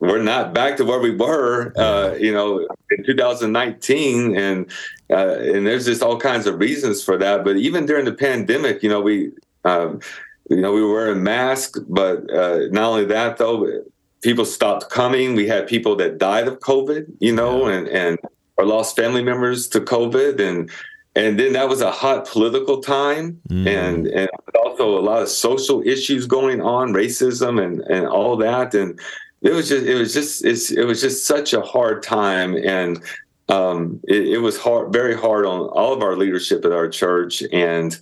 we're 0.00 0.22
not 0.22 0.54
back 0.54 0.76
to 0.76 0.84
where 0.84 1.00
we 1.00 1.14
were, 1.14 1.72
uh, 1.76 2.14
you 2.14 2.32
know, 2.32 2.66
in 2.90 3.04
2019, 3.04 4.36
and 4.36 4.70
uh, 5.10 5.38
and 5.40 5.66
there's 5.66 5.86
just 5.86 6.02
all 6.02 6.18
kinds 6.18 6.46
of 6.46 6.58
reasons 6.58 7.02
for 7.02 7.16
that. 7.18 7.44
But 7.44 7.56
even 7.56 7.86
during 7.86 8.04
the 8.04 8.12
pandemic, 8.12 8.82
you 8.82 8.88
know, 8.88 9.00
we 9.00 9.32
um, 9.64 10.00
you 10.48 10.60
know 10.60 10.72
we 10.72 10.82
were 10.82 10.92
wearing 10.92 11.22
masks, 11.22 11.80
but 11.80 12.30
uh, 12.32 12.68
not 12.70 12.90
only 12.90 13.06
that 13.06 13.38
though, 13.38 13.82
people 14.22 14.44
stopped 14.44 14.90
coming. 14.90 15.34
We 15.34 15.48
had 15.48 15.66
people 15.66 15.96
that 15.96 16.18
died 16.18 16.46
of 16.46 16.60
COVID, 16.60 17.06
you 17.18 17.34
know, 17.34 17.66
and 17.66 17.88
and 17.88 18.18
or 18.56 18.66
lost 18.66 18.96
family 18.96 19.22
members 19.22 19.66
to 19.68 19.80
COVID, 19.80 20.40
and 20.40 20.70
and 21.16 21.40
then 21.40 21.54
that 21.54 21.68
was 21.68 21.80
a 21.80 21.90
hot 21.90 22.28
political 22.28 22.80
time, 22.80 23.40
mm. 23.48 23.66
and 23.66 24.06
and 24.06 24.30
also 24.54 24.96
a 24.96 25.00
lot 25.00 25.22
of 25.22 25.28
social 25.28 25.82
issues 25.84 26.26
going 26.26 26.60
on, 26.60 26.92
racism 26.92 27.60
and 27.60 27.80
and 27.82 28.06
all 28.06 28.36
that, 28.36 28.74
and 28.74 29.00
it 29.42 29.52
was 29.52 29.68
just 29.68 29.86
it 29.86 29.94
was 29.94 30.12
just 30.12 30.44
it 30.44 30.84
was 30.84 31.00
just 31.00 31.26
such 31.26 31.52
a 31.52 31.60
hard 31.60 32.02
time, 32.02 32.56
and 32.56 33.02
um, 33.48 34.00
it, 34.06 34.26
it, 34.26 34.38
was 34.38 34.58
hard, 34.58 34.92
very 34.92 35.16
hard 35.16 35.46
on 35.46 35.60
all 35.68 35.92
of 35.92 36.02
our 36.02 36.16
leadership 36.16 36.64
at 36.64 36.72
our 36.72 36.88
church, 36.88 37.42
and 37.52 37.98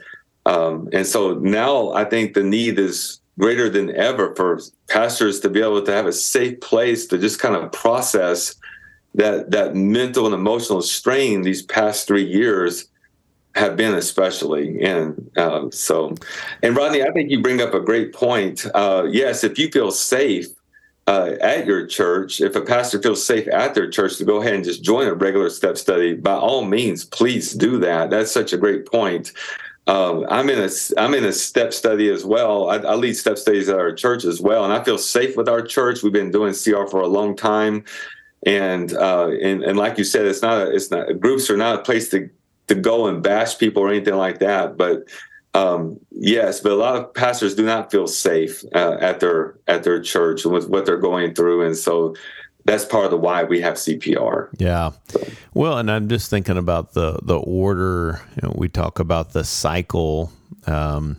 um, 0.47 0.89
and 0.93 1.07
so 1.07 1.35
now 1.35 1.93
I 1.93 2.05
think 2.05 2.35
the 2.35 2.43
need 2.43 2.79
is 2.79 3.21
greater 3.39 3.69
than 3.69 3.95
ever 3.97 4.35
for 4.35 4.61
pastors 4.89 5.41
to 5.41 5.51
be 5.51 5.61
able 5.61 5.83
to 5.83 5.93
have 5.93 6.07
a 6.07 6.13
safe 6.13 6.59
place 6.61 7.07
to 7.07 7.19
just 7.19 7.39
kind 7.39 7.55
of 7.55 7.71
process 7.71 8.55
that 9.15 9.51
that 9.51 9.75
mental 9.75 10.25
and 10.27 10.35
emotional 10.35 10.81
strain 10.81 11.43
these 11.43 11.63
past 11.63 12.07
three 12.07 12.25
years 12.25 12.89
have 13.55 13.77
been 13.77 13.95
especially. 13.95 14.83
And 14.83 15.31
um, 15.37 15.71
so 15.73 16.15
and 16.63 16.77
rodney 16.77 17.03
i 17.03 17.11
think 17.11 17.31
you 17.31 17.41
bring 17.41 17.61
up 17.61 17.75
a 17.75 17.81
great 17.81 18.15
point. 18.15 18.67
Uh, 18.75 19.07
yes 19.11 19.45
if 19.45 19.59
you 19.59 19.71
feel 19.71 19.91
safe 19.91 20.47
uh, 21.07 21.35
at 21.41 21.67
your 21.67 21.87
church 21.87 22.41
if 22.41 22.57
a 22.57 22.61
pastor 22.61 23.01
feels 23.01 23.25
safe 23.25 23.47
at 23.49 23.75
their 23.75 23.89
church 23.89 24.17
to 24.17 24.25
go 24.25 24.41
ahead 24.41 24.55
and 24.55 24.65
just 24.65 24.83
join 24.83 25.07
a 25.07 25.15
regular 25.15 25.49
step 25.49 25.79
study 25.79 26.15
by 26.15 26.35
all 26.35 26.65
means 26.65 27.05
please 27.05 27.53
do 27.53 27.79
that 27.79 28.11
that's 28.11 28.33
such 28.33 28.53
a 28.53 28.59
great 28.59 28.87
point 28.87 29.33
um, 29.89 30.27
I'm 30.29 30.51
in 30.51 30.59
a 30.59 30.69
I'm 30.99 31.15
in 31.15 31.25
a 31.25 31.33
step 31.33 31.73
study 31.73 32.11
as 32.11 32.25
well. 32.25 32.69
I, 32.69 32.79
I, 32.79 32.95
lead 32.97 33.15
step 33.15 33.39
studies 33.39 33.69
at 33.69 33.79
our 33.79 33.93
church 33.93 34.25
as 34.25 34.41
well, 34.41 34.65
and 34.65 34.73
I 34.73 34.83
feel 34.83 34.99
safe 34.99 35.37
with 35.37 35.49
our 35.49 35.63
church. 35.63 36.03
We've 36.03 36.13
been 36.13 36.33
doing 36.33 36.55
CR 36.55 36.87
for 36.87 37.03
a 37.03 37.07
long 37.07 37.37
time, 37.37 37.85
and 38.45 38.93
uh, 38.95 39.29
and 39.29 39.63
and 39.63 39.79
like 39.79 39.97
you 39.97 40.03
said, 40.03 40.27
it's 40.27 40.43
not 40.43 40.59
a, 40.59 40.75
it's 40.75 40.91
not 40.91 41.21
groups 41.21 41.49
are 41.51 41.57
not 41.57 41.79
a 41.79 41.83
place 41.83 42.09
to 42.11 42.29
to 42.67 42.75
go 42.75 43.07
and 43.07 43.23
bash 43.23 43.59
people 43.59 43.81
or 43.81 43.89
anything 43.89 44.17
like 44.17 44.41
that. 44.41 44.77
But 44.77 45.05
um, 45.57 45.99
yes, 46.11 46.61
but 46.61 46.73
a 46.73 46.77
lot 46.77 46.97
of 46.97 47.15
pastors 47.15 47.55
do 47.55 47.65
not 47.65 47.91
feel 47.91 48.07
safe 48.07 48.63
uh, 48.75 48.99
at 49.01 49.21
their 49.21 49.59
at 49.67 49.85
their 49.85 50.01
church 50.01 50.45
with 50.45 50.69
what 50.69 50.85
they're 50.85 50.99
going 50.99 51.35
through, 51.35 51.65
and 51.65 51.75
so 51.75 52.15
that's 52.67 52.85
part 52.85 53.07
of 53.07 53.11
the 53.11 53.17
why 53.17 53.45
we 53.45 53.63
have 53.63 53.75
CPR. 53.75 54.49
Yeah. 54.59 54.91
Well, 55.55 55.79
and 55.79 55.91
I'm 55.91 56.09
just 56.09 56.29
thinking 56.29 56.59
about 56.59 56.93
the 56.93 57.19
the 57.23 57.39
order. 57.39 58.21
You 58.35 58.49
know, 58.49 58.55
we 58.57 58.69
talk 58.69 58.99
about 58.99 59.33
the 59.33 59.45
cycle. 59.45 60.31
Um, 60.67 61.17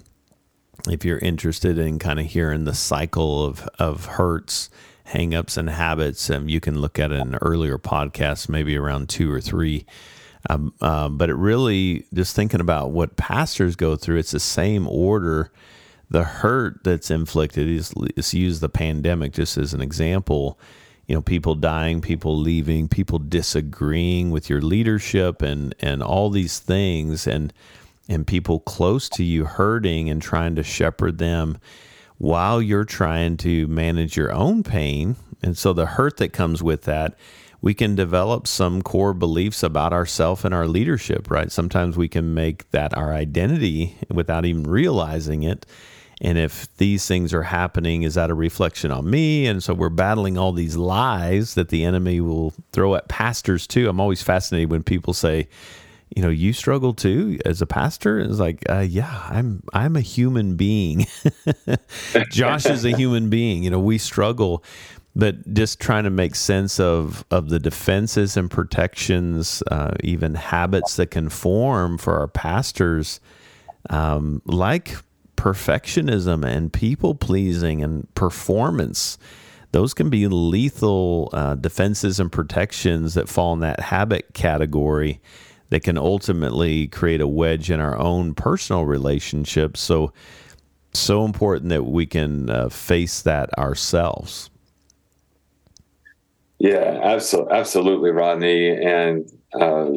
if 0.88 1.04
you're 1.04 1.18
interested 1.18 1.80
in 1.80 1.98
kind 1.98 2.20
of 2.20 2.28
hearing 2.28 2.66
the 2.66 2.76
cycle 2.76 3.44
of 3.44 3.68
of 3.80 4.06
hurts, 4.06 4.70
hangups, 5.14 5.58
and 5.58 5.68
habits, 5.68 6.30
um, 6.30 6.48
you 6.48 6.60
can 6.60 6.80
look 6.80 7.00
at 7.00 7.12
an 7.12 7.36
earlier 7.42 7.80
podcast, 7.80 8.50
maybe 8.50 8.78
around 8.78 9.10
two 9.10 9.32
or 9.32 9.42
three. 9.42 9.88
Um, 10.50 10.74
um, 10.82 11.18
but 11.18 11.30
it 11.30 11.36
really 11.36 12.06
just 12.14 12.36
thinking 12.36 12.62
about 12.62 12.92
what 12.92 13.18
pastors 13.18 13.76
go 13.76 13.96
through. 13.96 14.18
It's 14.18 14.32
the 14.32 14.40
same 14.40 14.88
order. 14.88 15.52
The 16.10 16.24
hurt 16.24 16.84
that's 16.84 17.12
inflicted 17.12 17.68
is, 17.68 17.94
is 18.16 18.34
use 18.34 18.60
the 18.60 18.70
pandemic 18.70 19.34
just 19.34 19.58
as 19.58 19.74
an 19.74 19.82
example 19.82 20.58
you 21.08 21.16
know 21.16 21.22
people 21.22 21.56
dying 21.56 22.02
people 22.02 22.38
leaving 22.38 22.88
people 22.88 23.18
disagreeing 23.18 24.30
with 24.30 24.50
your 24.50 24.62
leadership 24.62 25.42
and 25.42 25.74
and 25.80 26.04
all 26.04 26.30
these 26.30 26.60
things 26.60 27.26
and 27.26 27.54
and 28.10 28.28
people 28.28 28.60
close 28.60 29.10
to 29.10 29.24
you 29.24 29.46
hurting 29.46 30.10
and 30.10 30.22
trying 30.22 30.56
to 30.56 30.64
shepherd 30.64 31.18
them 31.18 31.58
while 32.18 32.62
you're 32.62 32.86
trying 32.86 33.38
to 33.38 33.68
manage 33.68 34.16
your 34.16 34.32
own 34.32 34.64
pain 34.64 35.16
and 35.42 35.58
so 35.58 35.74
the 35.74 35.86
hurt 35.86 36.18
that 36.18 36.34
comes 36.34 36.62
with 36.62 36.84
that 36.84 37.16
we 37.62 37.74
can 37.74 37.96
develop 37.96 38.48
some 38.48 38.82
core 38.82 39.14
beliefs 39.14 39.64
about 39.64 39.94
ourselves 39.94 40.46
and 40.46 40.54
our 40.54 40.68
leadership 40.68 41.30
right 41.30 41.52
sometimes 41.52 41.98
we 41.98 42.08
can 42.08 42.34
make 42.34 42.70
that 42.72 42.96
our 42.98 43.14
identity 43.14 43.96
without 44.10 44.46
even 44.46 44.64
realizing 44.64 45.44
it 45.44 45.66
and 46.22 46.38
if 46.38 46.76
these 46.78 47.06
things 47.06 47.34
are 47.34 47.44
happening, 47.44 48.04
is 48.04 48.16
that 48.16 48.32
a 48.32 48.34
reflection 48.34 48.92
on 48.92 49.10
me? 49.10 49.46
And 49.46 49.62
so 49.62 49.74
we're 49.74 49.90
battling 49.90 50.38
all 50.38 50.52
these 50.52 50.76
lies 50.76 51.54
that 51.54 51.70
the 51.70 51.84
enemy 51.84 52.22
will 52.22 52.54
throw 52.72 52.96
at 52.96 53.08
pastors 53.08 53.68
too. 53.68 53.88
I'm 53.88 54.00
always 54.00 54.24
fascinated 54.24 54.72
when 54.72 54.82
people 54.82 55.14
say, 55.14 55.48
you 56.16 56.22
know, 56.24 56.30
you 56.30 56.54
struggle 56.54 56.94
too 56.94 57.38
as 57.46 57.62
a 57.62 57.68
pastor. 57.68 58.20
It's 58.20 58.40
like, 58.40 58.64
uh, 58.70 58.80
yeah, 58.80 59.28
I'm 59.30 59.62
I'm 59.74 59.96
a 59.96 60.02
human 60.02 60.56
being. 60.56 61.06
Josh 62.32 62.66
is 62.66 62.86
a 62.86 62.96
human 62.96 63.30
being. 63.30 63.64
You 63.64 63.70
know, 63.70 63.80
we 63.80 63.98
struggle, 63.98 64.64
but 65.18 65.52
just 65.52 65.80
trying 65.80 66.04
to 66.04 66.12
make 66.12 66.36
sense 66.36 66.80
of 66.80 67.26
of 67.32 67.50
the 67.50 67.60
defenses 67.60 68.38
and 68.38 68.52
protections, 68.52 69.64
uh, 69.72 69.96
even 70.04 70.36
habits 70.36 70.96
that 70.98 71.10
can 71.10 71.28
form 71.28 71.98
for 71.98 72.20
our 72.20 72.28
pastors, 72.28 73.20
um, 73.90 74.44
like 74.46 74.96
perfectionism 75.36 76.46
and 76.46 76.72
people 76.72 77.16
pleasing 77.16 77.84
and 77.84 78.14
performance. 78.14 79.18
Those 79.72 79.96
can 79.96 80.12
be 80.12 80.28
lethal 80.28 81.30
uh, 81.34 81.56
defenses 81.56 82.20
and 82.20 82.32
protections 82.32 83.16
that 83.16 83.28
fall 83.28 83.54
in 83.54 83.60
that 83.62 83.80
habit 83.80 84.36
category 84.36 85.20
that 85.70 85.82
can 85.82 85.98
ultimately 85.98 86.88
create 86.88 87.22
a 87.22 87.28
wedge 87.28 87.72
in 87.72 87.80
our 87.80 87.98
own 87.98 88.36
personal 88.36 88.86
relationships. 88.86 89.82
So, 89.82 90.14
so 90.94 91.26
important 91.26 91.70
that 91.70 91.84
we 91.84 92.06
can 92.06 92.50
uh, 92.50 92.70
face 92.70 93.24
that 93.24 93.50
ourselves. 93.58 94.50
Yeah, 96.60 97.00
absolutely, 97.04 97.54
absolutely, 97.54 98.12
Rodney. 98.12 98.70
And 98.70 99.32
uh, 99.54 99.92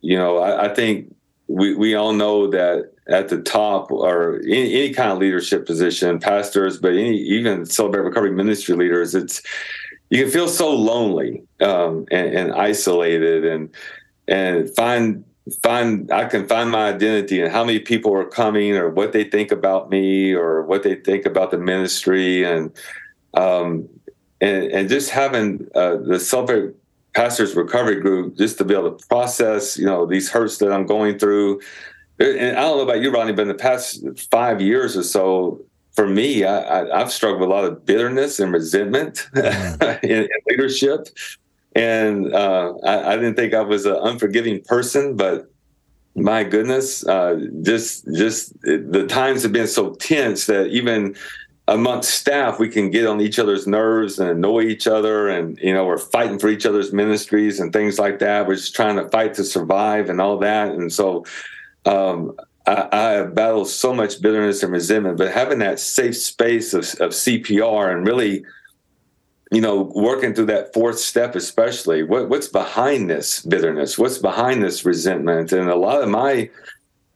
you 0.00 0.16
know, 0.16 0.38
I, 0.38 0.66
I, 0.66 0.74
think 0.74 1.14
we 1.48 1.74
we 1.74 1.94
all 1.94 2.12
know 2.12 2.48
that 2.50 2.92
at 3.08 3.28
the 3.28 3.40
top 3.42 3.90
or 3.90 4.36
any, 4.44 4.74
any 4.74 4.92
kind 4.92 5.10
of 5.10 5.18
leadership 5.18 5.66
position, 5.66 6.18
pastors, 6.20 6.78
but 6.78 6.92
any, 6.92 7.16
even 7.16 7.66
celebrate 7.66 8.02
recovery 8.02 8.30
ministry 8.30 8.76
leaders, 8.76 9.14
it's 9.14 9.42
you 10.10 10.22
can 10.22 10.30
feel 10.30 10.48
so 10.48 10.70
lonely 10.70 11.42
um, 11.60 12.06
and, 12.10 12.34
and, 12.34 12.52
isolated, 12.52 13.44
and 13.44 13.70
and 14.28 14.70
find 14.76 15.24
find 15.62 16.10
I 16.12 16.26
can 16.26 16.46
find 16.46 16.70
my 16.70 16.88
identity 16.88 17.42
and 17.42 17.52
how 17.52 17.64
many 17.64 17.80
people 17.80 18.14
are 18.14 18.24
coming 18.24 18.76
or 18.76 18.88
what 18.88 19.12
they 19.12 19.24
think 19.24 19.50
about 19.50 19.90
me 19.90 20.32
or 20.32 20.62
what 20.62 20.84
they 20.84 20.94
think 20.94 21.26
about 21.26 21.50
the 21.50 21.58
ministry 21.58 22.44
and 22.44 22.70
um, 23.34 23.88
and 24.40 24.64
and 24.72 24.88
just 24.88 25.10
having 25.10 25.68
uh, 25.74 25.96
the 25.96 26.18
celebrate 26.18 26.74
pastors 27.14 27.54
recovery 27.54 28.00
group 28.00 28.36
just 28.36 28.58
to 28.58 28.64
be 28.64 28.74
able 28.74 28.90
to 28.90 29.06
process 29.06 29.78
you 29.78 29.86
know 29.86 30.04
these 30.06 30.30
hurts 30.30 30.58
that 30.58 30.72
I'm 30.72 30.86
going 30.86 31.18
through 31.18 31.60
and 32.18 32.56
I 32.56 32.62
don't 32.62 32.76
know 32.76 32.84
about 32.84 33.00
you, 33.00 33.10
Ronnie, 33.10 33.32
but 33.32 33.42
in 33.42 33.48
the 33.48 33.54
past 33.54 34.04
five 34.30 34.60
years 34.60 34.96
or 34.96 35.02
so, 35.02 35.60
for 35.94 36.06
me, 36.06 36.44
I, 36.44 36.98
have 36.98 37.12
struggled 37.12 37.40
with 37.40 37.50
a 37.50 37.52
lot 37.52 37.64
of 37.64 37.84
bitterness 37.86 38.40
and 38.40 38.52
resentment 38.52 39.28
mm-hmm. 39.34 39.82
in, 40.06 40.22
in, 40.24 40.28
leadership. 40.48 41.08
And 41.74 42.32
uh, 42.32 42.74
I, 42.84 43.12
I, 43.12 43.16
didn't 43.16 43.34
think 43.34 43.54
I 43.54 43.62
was 43.62 43.84
an 43.84 43.96
unforgiving 43.96 44.62
person, 44.62 45.16
but 45.16 45.50
my 46.14 46.44
goodness, 46.44 47.04
uh, 47.06 47.44
just 47.62 48.06
just 48.14 48.60
the 48.62 49.04
times 49.08 49.42
have 49.42 49.52
been 49.52 49.66
so 49.66 49.94
tense 49.94 50.46
that 50.46 50.68
even 50.68 51.16
amongst 51.66 52.10
staff, 52.10 52.58
we 52.58 52.68
can 52.68 52.90
get 52.90 53.06
on 53.06 53.20
each 53.20 53.38
other's 53.38 53.66
nerves 53.66 54.18
and 54.18 54.28
annoy 54.28 54.62
each 54.62 54.86
other, 54.86 55.28
and 55.28 55.58
you 55.58 55.72
know 55.72 55.84
we're 55.84 55.98
fighting 55.98 56.38
for 56.38 56.48
each 56.48 56.66
other's 56.66 56.92
ministries 56.92 57.60
and 57.60 57.72
things 57.72 57.98
like 57.98 58.18
that. 58.18 58.46
We're 58.46 58.56
just 58.56 58.74
trying 58.74 58.96
to 58.96 59.08
fight 59.08 59.34
to 59.34 59.44
survive 59.44 60.10
and 60.10 60.20
all 60.20 60.38
that, 60.38 60.72
and 60.72 60.92
so 60.92 61.24
um, 61.86 62.36
I, 62.66 63.10
have 63.12 63.34
battled 63.34 63.68
so 63.68 63.92
much 63.92 64.22
bitterness 64.22 64.62
and 64.62 64.72
resentment, 64.72 65.18
but 65.18 65.32
having 65.32 65.58
that 65.58 65.78
safe 65.78 66.16
space 66.16 66.72
of, 66.72 66.84
of 67.00 67.10
CPR 67.10 67.94
and 67.94 68.06
really, 68.06 68.44
you 69.52 69.60
know, 69.60 69.92
working 69.94 70.34
through 70.34 70.46
that 70.46 70.72
fourth 70.72 70.98
step, 70.98 71.34
especially 71.34 72.02
what, 72.02 72.30
what's 72.30 72.48
behind 72.48 73.10
this 73.10 73.40
bitterness, 73.40 73.98
what's 73.98 74.16
behind 74.16 74.62
this 74.62 74.84
resentment, 74.86 75.52
and 75.52 75.68
a 75.68 75.76
lot 75.76 76.02
of 76.02 76.08
my 76.08 76.48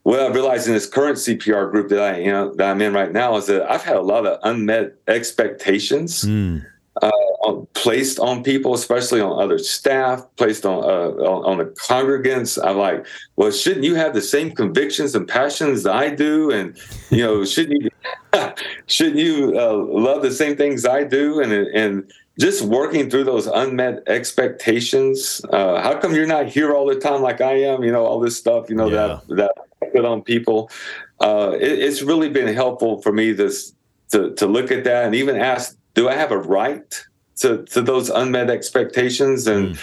what 0.09 0.21
I 0.21 0.29
realized 0.29 0.67
in 0.67 0.73
this 0.73 0.87
current 0.87 1.19
CPR 1.19 1.71
group 1.71 1.91
that 1.91 2.01
I 2.01 2.19
you 2.21 2.33
know 2.33 2.55
that 2.55 2.71
I'm 2.71 2.81
in 2.81 2.95
right 2.95 3.13
now 3.13 3.37
is 3.37 3.45
that 3.47 3.71
I've 3.71 3.85
had 3.85 3.97
a 3.97 4.01
lot 4.01 4.27
of 4.27 4.39
unmet 4.43 4.95
expectations. 5.07 6.25
Mm. 6.25 6.65
Uh, 7.01 7.53
placed 7.75 8.19
on 8.19 8.43
people, 8.43 8.75
especially 8.75 9.21
on 9.21 9.41
other 9.41 9.57
staff, 9.57 10.27
placed 10.35 10.67
on, 10.67 10.83
uh, 10.83 11.23
on, 11.23 11.45
on 11.45 11.59
the 11.59 11.67
congregants. 11.67 12.59
I'm 12.61 12.77
like, 12.77 13.07
well, 13.37 13.53
shouldn't 13.53 13.85
you 13.85 13.95
have 13.95 14.15
the 14.15 14.21
same 14.21 14.51
convictions 14.51 15.15
and 15.15 15.29
passions 15.29 15.87
I 15.87 16.13
do? 16.13 16.51
And 16.51 16.77
you 17.11 17.23
know, 17.23 17.45
shouldn't 17.53 17.83
you 17.83 17.91
shouldn't 18.87 19.19
you 19.19 19.55
uh, 19.61 19.75
love 19.75 20.23
the 20.23 20.33
same 20.33 20.57
things 20.57 20.87
I 20.87 21.05
do? 21.05 21.41
And 21.41 21.53
and 21.53 22.11
just 22.41 22.63
working 22.63 23.11
through 23.11 23.25
those 23.25 23.47
unmet 23.47 24.03
expectations. 24.07 25.43
Uh, 25.53 25.83
how 25.83 25.99
come 26.01 26.15
you're 26.15 26.27
not 26.27 26.47
here 26.47 26.75
all 26.75 26.87
the 26.87 26.99
time 26.99 27.21
like 27.21 27.43
I 27.43 27.61
am? 27.61 27.85
You 27.85 27.93
know, 27.93 28.07
all 28.07 28.21
this 28.21 28.37
stuff. 28.39 28.71
You 28.71 28.77
know 28.77 28.89
yeah. 28.89 29.21
that 29.29 29.37
that 29.37 29.68
put 29.99 30.05
on 30.05 30.23
people. 30.23 30.71
Uh, 31.21 31.53
it, 31.61 31.79
it's 31.79 32.03
really 32.03 32.29
been 32.29 32.53
helpful 32.53 33.03
for 33.03 33.13
me 33.13 33.33
this 33.33 33.75
to 34.11 34.35
to 34.35 34.47
look 34.47 34.71
at 34.71 34.85
that 34.85 35.05
and 35.05 35.15
even 35.15 35.37
ask, 35.37 35.77
do 35.95 36.09
I 36.09 36.15
have 36.15 36.31
a 36.31 36.39
right 36.39 37.05
to 37.37 37.65
to 37.65 37.83
those 37.83 38.09
unmet 38.09 38.51
expectations? 38.51 39.47
And 39.47 39.75
mm. 39.75 39.79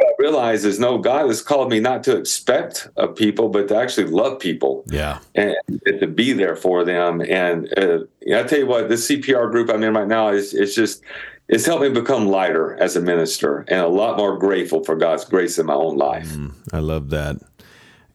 I 0.00 0.12
realize 0.18 0.64
is 0.64 0.80
no, 0.80 0.98
God 0.98 1.26
has 1.26 1.42
called 1.42 1.70
me 1.70 1.78
not 1.78 2.02
to 2.04 2.16
expect 2.16 2.88
of 2.96 3.14
people, 3.14 3.48
but 3.50 3.68
to 3.68 3.76
actually 3.76 4.08
love 4.10 4.38
people. 4.38 4.84
Yeah, 4.86 5.18
and, 5.34 5.54
and 5.68 6.00
to 6.00 6.06
be 6.06 6.32
there 6.32 6.56
for 6.56 6.84
them. 6.84 7.20
And 7.20 7.72
uh, 7.78 8.00
I 8.34 8.42
tell 8.42 8.58
you 8.58 8.66
what, 8.66 8.88
this 8.88 9.08
CPR 9.08 9.50
group 9.50 9.70
I'm 9.70 9.82
in 9.82 9.94
right 9.94 10.08
now 10.08 10.28
is 10.30 10.54
it's 10.54 10.74
just 10.74 11.02
it's 11.48 11.66
helped 11.66 11.82
me 11.82 11.90
become 11.90 12.28
lighter 12.28 12.80
as 12.80 12.96
a 12.96 13.00
minister 13.00 13.64
and 13.68 13.80
a 13.80 13.88
lot 13.88 14.16
more 14.16 14.38
grateful 14.38 14.84
for 14.84 14.94
God's 14.94 15.24
grace 15.24 15.58
in 15.58 15.66
my 15.66 15.74
own 15.74 15.96
life. 15.96 16.28
Mm, 16.28 16.54
I 16.72 16.78
love 16.78 17.10
that. 17.10 17.36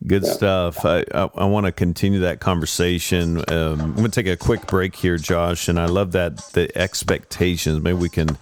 Good 0.07 0.23
yeah. 0.23 0.33
stuff. 0.33 0.85
I, 0.85 1.03
I, 1.13 1.29
I 1.35 1.45
want 1.45 1.65
to 1.65 1.71
continue 1.71 2.19
that 2.19 2.39
conversation. 2.39 3.37
Um, 3.47 3.81
I'm 3.81 3.93
going 3.95 4.11
to 4.11 4.23
take 4.23 4.27
a 4.27 4.37
quick 4.37 4.67
break 4.67 4.95
here, 4.95 5.17
Josh, 5.17 5.67
and 5.67 5.79
I 5.79 5.85
love 5.85 6.11
that 6.11 6.37
the 6.53 6.75
expectations. 6.77 7.81
Maybe 7.81 7.97
we 7.97 8.09
can 8.09 8.37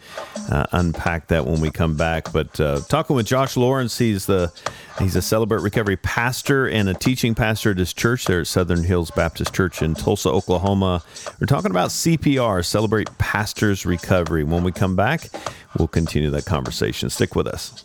uh, 0.51 0.65
unpack 0.73 1.27
that 1.27 1.45
when 1.45 1.61
we 1.61 1.71
come 1.71 1.95
back. 1.95 2.33
But 2.33 2.59
uh, 2.59 2.81
talking 2.89 3.15
with 3.15 3.27
Josh 3.27 3.55
Lawrence, 3.55 3.97
he's 3.97 4.25
the 4.25 4.51
he's 4.99 5.15
a 5.15 5.21
Celebrate 5.21 5.61
Recovery 5.61 5.97
pastor 5.97 6.67
and 6.67 6.89
a 6.89 6.93
teaching 6.93 7.33
pastor 7.33 7.71
at 7.71 7.77
his 7.77 7.93
church 7.93 8.25
there 8.25 8.41
at 8.41 8.47
Southern 8.47 8.83
Hills 8.83 9.11
Baptist 9.11 9.53
Church 9.53 9.81
in 9.81 9.93
Tulsa, 9.93 10.29
Oklahoma. 10.29 11.01
We're 11.39 11.47
talking 11.47 11.71
about 11.71 11.91
CPR, 11.91 12.65
Celebrate 12.65 13.15
Pastors 13.19 13.85
Recovery. 13.85 14.43
When 14.43 14.63
we 14.63 14.73
come 14.73 14.95
back, 14.97 15.29
we'll 15.77 15.87
continue 15.87 16.29
that 16.31 16.45
conversation. 16.45 17.09
Stick 17.09 17.35
with 17.35 17.47
us. 17.47 17.83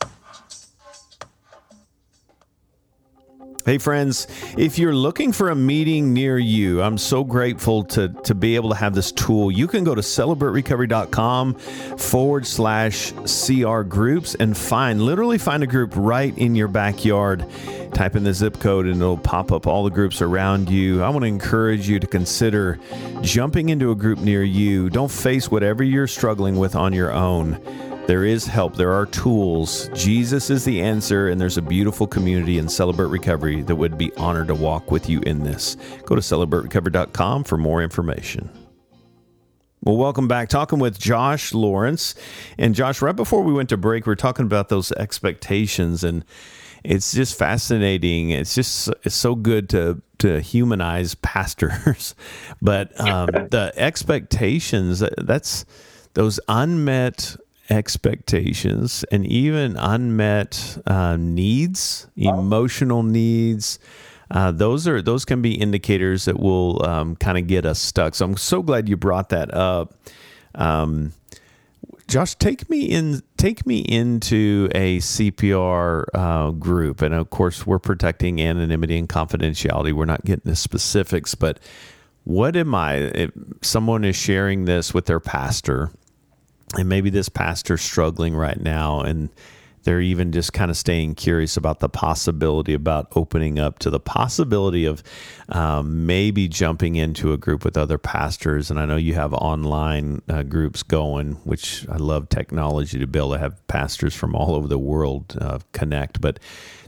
Hey, 3.68 3.76
friends, 3.76 4.26
if 4.56 4.78
you're 4.78 4.94
looking 4.94 5.30
for 5.30 5.50
a 5.50 5.54
meeting 5.54 6.14
near 6.14 6.38
you, 6.38 6.80
I'm 6.80 6.96
so 6.96 7.22
grateful 7.22 7.84
to, 7.84 8.08
to 8.08 8.34
be 8.34 8.54
able 8.54 8.70
to 8.70 8.74
have 8.74 8.94
this 8.94 9.12
tool. 9.12 9.50
You 9.52 9.66
can 9.66 9.84
go 9.84 9.94
to 9.94 10.00
celebraterecovery.com 10.00 11.54
forward 11.98 12.46
slash 12.46 13.12
CR 13.12 13.82
groups 13.82 14.34
and 14.36 14.56
find, 14.56 15.02
literally 15.02 15.36
find 15.36 15.62
a 15.62 15.66
group 15.66 15.92
right 15.96 16.32
in 16.38 16.54
your 16.54 16.68
backyard. 16.68 17.44
Type 17.92 18.16
in 18.16 18.24
the 18.24 18.32
zip 18.32 18.58
code 18.58 18.86
and 18.86 19.02
it'll 19.02 19.18
pop 19.18 19.52
up 19.52 19.66
all 19.66 19.84
the 19.84 19.90
groups 19.90 20.22
around 20.22 20.70
you. 20.70 21.02
I 21.02 21.10
want 21.10 21.24
to 21.24 21.28
encourage 21.28 21.90
you 21.90 22.00
to 22.00 22.06
consider 22.06 22.78
jumping 23.20 23.68
into 23.68 23.90
a 23.90 23.94
group 23.94 24.18
near 24.18 24.42
you. 24.42 24.88
Don't 24.88 25.10
face 25.10 25.50
whatever 25.50 25.84
you're 25.84 26.06
struggling 26.06 26.56
with 26.56 26.74
on 26.74 26.94
your 26.94 27.12
own. 27.12 27.60
There 28.08 28.24
is 28.24 28.46
help, 28.46 28.74
there 28.74 28.94
are 28.94 29.04
tools. 29.04 29.90
Jesus 29.92 30.48
is 30.48 30.64
the 30.64 30.80
answer, 30.80 31.28
and 31.28 31.38
there's 31.38 31.58
a 31.58 31.62
beautiful 31.62 32.06
community 32.06 32.56
in 32.56 32.66
Celebrate 32.66 33.08
Recovery 33.08 33.60
that 33.60 33.76
would 33.76 33.98
be 33.98 34.10
honored 34.16 34.46
to 34.46 34.54
walk 34.54 34.90
with 34.90 35.10
you 35.10 35.20
in 35.26 35.42
this. 35.42 35.76
Go 36.06 36.14
to 36.14 36.22
celebraterecovery.com 36.22 37.44
for 37.44 37.58
more 37.58 37.82
information. 37.82 38.48
Well, 39.82 39.98
welcome 39.98 40.26
back. 40.26 40.48
Talking 40.48 40.78
with 40.78 40.98
Josh 40.98 41.52
Lawrence. 41.52 42.14
And 42.56 42.74
Josh, 42.74 43.02
right 43.02 43.14
before 43.14 43.42
we 43.42 43.52
went 43.52 43.68
to 43.68 43.76
break, 43.76 44.06
we 44.06 44.12
are 44.14 44.16
talking 44.16 44.46
about 44.46 44.70
those 44.70 44.90
expectations 44.92 46.02
and 46.02 46.24
it's 46.84 47.12
just 47.12 47.36
fascinating. 47.38 48.30
It's 48.30 48.54
just 48.54 48.88
it's 49.02 49.16
so 49.16 49.34
good 49.34 49.68
to 49.68 50.00
to 50.20 50.40
humanize 50.40 51.14
pastors, 51.16 52.14
but 52.62 52.98
um, 52.98 53.26
the 53.26 53.70
expectations 53.76 55.04
that's 55.18 55.66
those 56.14 56.40
unmet 56.48 57.36
expectations 57.70 59.04
and 59.10 59.26
even 59.26 59.76
unmet 59.76 60.78
uh, 60.86 61.16
needs, 61.16 62.06
emotional 62.16 63.02
needs. 63.02 63.78
Uh, 64.30 64.50
those 64.50 64.86
are 64.86 65.00
those 65.00 65.24
can 65.24 65.40
be 65.40 65.54
indicators 65.54 66.26
that 66.26 66.38
will 66.38 66.84
um, 66.84 67.16
kind 67.16 67.38
of 67.38 67.46
get 67.46 67.64
us 67.64 67.78
stuck. 67.78 68.14
So 68.14 68.26
I'm 68.26 68.36
so 68.36 68.62
glad 68.62 68.88
you 68.88 68.96
brought 68.96 69.30
that 69.30 69.52
up. 69.54 69.94
Um, 70.54 71.12
Josh, 72.08 72.34
take 72.36 72.70
me 72.70 72.84
in. 72.84 73.22
Take 73.36 73.66
me 73.66 73.80
into 73.80 74.68
a 74.74 74.98
CPR 74.98 76.04
uh, 76.14 76.50
group, 76.52 77.02
and 77.02 77.14
of 77.14 77.30
course, 77.30 77.66
we're 77.66 77.78
protecting 77.78 78.40
anonymity 78.40 78.98
and 78.98 79.08
confidentiality. 79.08 79.92
We're 79.92 80.06
not 80.06 80.24
getting 80.24 80.50
the 80.50 80.56
specifics, 80.56 81.34
but 81.34 81.58
what 82.24 82.56
am 82.56 82.74
I? 82.74 82.94
If 82.96 83.30
someone 83.62 84.04
is 84.04 84.16
sharing 84.16 84.64
this 84.64 84.92
with 84.94 85.06
their 85.06 85.20
pastor, 85.20 85.90
and 86.76 86.88
maybe 86.88 87.10
this 87.10 87.28
pastor's 87.28 87.82
struggling 87.82 88.34
right 88.34 88.60
now 88.60 89.00
and 89.00 89.30
they're 89.84 90.00
even 90.00 90.32
just 90.32 90.52
kind 90.52 90.70
of 90.70 90.76
staying 90.76 91.14
curious 91.14 91.56
about 91.56 91.80
the 91.80 91.88
possibility 91.88 92.74
about 92.74 93.08
opening 93.16 93.58
up 93.58 93.78
to 93.78 93.88
the 93.88 93.98
possibility 93.98 94.84
of 94.84 95.02
um, 95.48 96.04
maybe 96.04 96.46
jumping 96.46 96.96
into 96.96 97.32
a 97.32 97.38
group 97.38 97.64
with 97.64 97.76
other 97.76 97.96
pastors. 97.96 98.70
And 98.70 98.78
i 98.78 98.84
know 98.84 98.96
you 98.96 99.14
have 99.14 99.32
online 99.32 100.20
uh, 100.28 100.42
groups 100.42 100.82
going 100.82 101.34
which 101.44 101.88
i 101.88 101.96
love 101.96 102.28
technology 102.28 102.98
to 102.98 103.06
be 103.06 103.18
able 103.18 103.32
to 103.32 103.38
have 103.38 103.66
pastors 103.66 104.14
from 104.14 104.34
all 104.34 104.54
over 104.54 104.68
the 104.68 104.78
world 104.78 105.36
uh, 105.40 105.60
connect. 105.72 106.20
But 106.20 106.38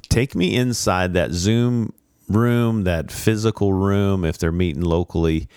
take 0.09 0.35
me 0.35 0.55
inside 0.55 1.15
that 1.15 1.31
zoom 1.31 1.95
room 2.29 2.85
that 2.85 3.11
physical 3.11 3.73
room 3.73 4.25
if 4.25 4.39
they're 4.39 4.53
meeting 4.53 4.83
locally 4.83 5.49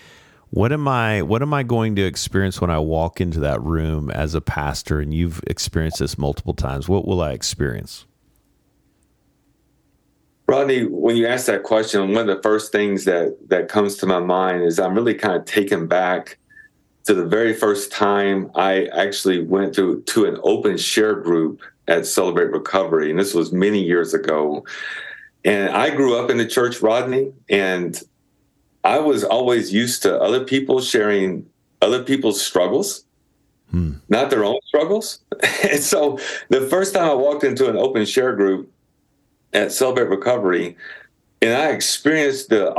what 0.54 0.70
am 0.70 0.86
I 0.86 1.20
what 1.22 1.42
am 1.42 1.52
I 1.52 1.64
going 1.64 1.96
to 1.96 2.02
experience 2.02 2.60
when 2.60 2.70
I 2.70 2.78
walk 2.78 3.20
into 3.20 3.40
that 3.40 3.60
room 3.60 4.08
as 4.08 4.36
a 4.36 4.40
pastor 4.40 5.00
and 5.00 5.12
you've 5.12 5.42
experienced 5.48 5.98
this 5.98 6.16
multiple 6.16 6.54
times? 6.54 6.88
What 6.88 7.08
will 7.08 7.20
I 7.20 7.32
experience? 7.32 8.06
Rodney, 10.46 10.84
when 10.86 11.16
you 11.16 11.26
ask 11.26 11.46
that 11.46 11.64
question, 11.64 12.12
one 12.12 12.28
of 12.28 12.36
the 12.36 12.40
first 12.40 12.70
things 12.70 13.04
that 13.04 13.36
that 13.48 13.68
comes 13.68 13.96
to 13.96 14.06
my 14.06 14.20
mind 14.20 14.62
is 14.62 14.78
I'm 14.78 14.94
really 14.94 15.14
kind 15.14 15.34
of 15.34 15.44
taken 15.44 15.88
back 15.88 16.38
to 17.02 17.14
the 17.14 17.24
very 17.24 17.52
first 17.52 17.90
time 17.90 18.48
I 18.54 18.84
actually 18.86 19.42
went 19.42 19.74
to 19.74 20.02
to 20.02 20.24
an 20.26 20.38
open 20.44 20.76
share 20.76 21.16
group 21.16 21.62
at 21.88 22.06
Celebrate 22.06 22.52
Recovery, 22.52 23.10
and 23.10 23.18
this 23.18 23.34
was 23.34 23.50
many 23.50 23.82
years 23.82 24.14
ago. 24.14 24.64
And 25.44 25.70
I 25.70 25.90
grew 25.90 26.16
up 26.16 26.30
in 26.30 26.36
the 26.36 26.46
church, 26.46 26.80
Rodney, 26.80 27.32
and 27.48 28.00
I 28.84 28.98
was 28.98 29.24
always 29.24 29.72
used 29.72 30.02
to 30.02 30.20
other 30.20 30.44
people 30.44 30.80
sharing 30.80 31.46
other 31.80 32.02
people's 32.02 32.40
struggles, 32.40 33.04
hmm. 33.70 33.94
not 34.08 34.30
their 34.30 34.44
own 34.44 34.60
struggles. 34.66 35.20
and 35.62 35.82
so 35.82 36.18
the 36.50 36.62
first 36.62 36.94
time 36.94 37.10
I 37.10 37.14
walked 37.14 37.44
into 37.44 37.68
an 37.68 37.76
open 37.76 38.04
share 38.04 38.36
group 38.36 38.70
at 39.54 39.72
Celebrate 39.72 40.08
Recovery, 40.08 40.76
and 41.40 41.54
I 41.54 41.70
experienced 41.70 42.50
the 42.50 42.72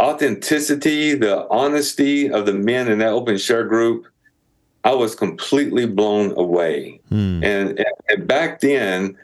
authenticity, 0.00 1.14
the 1.14 1.48
honesty 1.48 2.30
of 2.30 2.46
the 2.46 2.54
men 2.54 2.88
in 2.88 2.98
that 2.98 3.10
open 3.10 3.38
share 3.38 3.64
group, 3.64 4.06
I 4.84 4.94
was 4.94 5.14
completely 5.14 5.86
blown 5.86 6.36
away. 6.36 7.00
Hmm. 7.08 7.42
And, 7.44 7.84
and 8.08 8.26
back 8.26 8.60
then, 8.60 9.16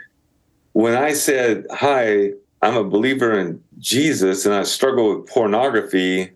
when 0.73 0.95
I 0.95 1.15
said, 1.15 1.67
Hi, 1.73 2.33
I'm 2.63 2.77
a 2.77 2.85
believer 2.85 3.39
in 3.39 3.63
Jesus 3.79 4.47
and 4.47 4.55
I 4.55 4.65
struggle 4.65 5.17
with 5.17 5.29
pornography, 5.29 6.33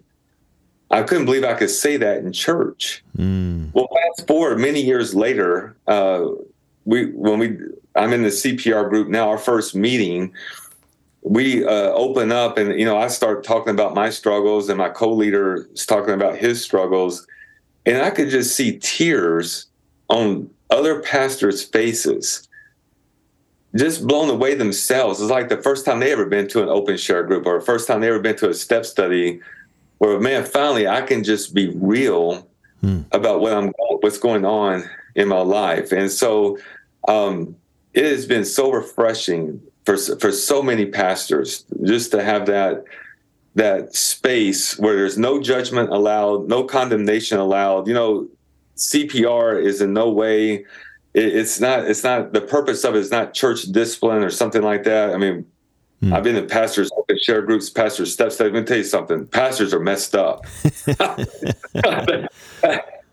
I 0.92 1.02
couldn't 1.02 1.24
believe 1.24 1.42
I 1.42 1.54
could 1.54 1.70
say 1.70 1.96
that 1.96 2.18
in 2.18 2.32
church. 2.32 3.02
Mm. 3.16 3.72
Well, 3.72 3.88
fast 3.88 4.28
forward 4.28 4.58
many 4.58 4.82
years 4.82 5.14
later, 5.14 5.74
uh, 5.86 6.26
we 6.84 7.06
when 7.12 7.38
we 7.38 7.58
I'm 7.96 8.12
in 8.12 8.22
the 8.22 8.28
CPR 8.28 8.88
group 8.90 9.08
now. 9.08 9.30
Our 9.30 9.38
first 9.38 9.74
meeting, 9.74 10.32
we 11.22 11.64
uh, 11.64 11.92
open 11.92 12.30
up 12.30 12.58
and 12.58 12.78
you 12.78 12.84
know 12.84 12.98
I 12.98 13.08
start 13.08 13.42
talking 13.42 13.72
about 13.72 13.94
my 13.94 14.10
struggles, 14.10 14.68
and 14.68 14.76
my 14.76 14.90
co-leader 14.90 15.66
is 15.72 15.86
talking 15.86 16.12
about 16.12 16.36
his 16.36 16.62
struggles, 16.62 17.26
and 17.86 18.02
I 18.02 18.10
could 18.10 18.28
just 18.28 18.54
see 18.54 18.78
tears 18.78 19.66
on 20.08 20.50
other 20.70 21.00
pastors' 21.00 21.64
faces 21.64 22.48
just 23.76 24.06
blown 24.06 24.28
away 24.28 24.54
themselves. 24.54 25.20
It's 25.20 25.30
like 25.30 25.48
the 25.48 25.62
first 25.62 25.84
time 25.84 26.00
they 26.00 26.12
ever 26.12 26.26
been 26.26 26.48
to 26.48 26.62
an 26.62 26.68
open 26.68 26.96
share 26.96 27.22
group 27.22 27.46
or 27.46 27.58
the 27.58 27.64
first 27.64 27.86
time 27.86 28.00
they 28.00 28.08
ever 28.08 28.18
been 28.18 28.36
to 28.36 28.50
a 28.50 28.54
step 28.54 28.84
study 28.84 29.40
where, 29.98 30.20
man, 30.20 30.44
finally 30.44 30.86
I 30.86 31.02
can 31.02 31.24
just 31.24 31.54
be 31.54 31.70
real 31.70 32.46
hmm. 32.80 33.02
about 33.12 33.40
what 33.40 33.52
I'm 33.52 33.72
what's 34.00 34.18
going 34.18 34.44
on 34.44 34.84
in 35.14 35.28
my 35.28 35.40
life. 35.40 35.92
And 35.92 36.10
so 36.10 36.58
um, 37.08 37.56
it 37.94 38.04
has 38.04 38.26
been 38.26 38.44
so 38.44 38.70
refreshing 38.70 39.60
for 39.84 39.96
for 39.96 40.32
so 40.32 40.62
many 40.62 40.86
pastors 40.86 41.64
just 41.84 42.10
to 42.12 42.22
have 42.22 42.46
that 42.46 42.84
that 43.54 43.94
space 43.94 44.78
where 44.78 44.96
there's 44.96 45.18
no 45.18 45.40
judgment 45.40 45.90
allowed, 45.90 46.48
no 46.48 46.64
condemnation 46.64 47.38
allowed. 47.38 47.86
You 47.86 47.94
know, 47.94 48.28
CPR 48.76 49.62
is 49.62 49.80
in 49.80 49.92
no 49.92 50.10
way. 50.10 50.64
It's 51.14 51.60
not. 51.60 51.84
It's 51.84 52.02
not. 52.04 52.32
The 52.32 52.40
purpose 52.40 52.84
of 52.84 52.94
it 52.94 52.98
is 52.98 53.10
not 53.10 53.34
church 53.34 53.62
discipline 53.64 54.22
or 54.22 54.30
something 54.30 54.62
like 54.62 54.84
that. 54.84 55.12
I 55.12 55.18
mean, 55.18 55.46
hmm. 56.00 56.12
I've 56.12 56.22
been 56.22 56.36
in 56.36 56.46
pastors 56.46 56.90
share 57.22 57.42
groups, 57.42 57.68
pastors 57.68 58.12
steps. 58.12 58.40
Let 58.40 58.52
me 58.52 58.62
tell 58.62 58.78
you 58.78 58.84
something. 58.84 59.26
Pastors 59.26 59.74
are 59.74 59.80
messed 59.80 60.14
up. 60.14 60.46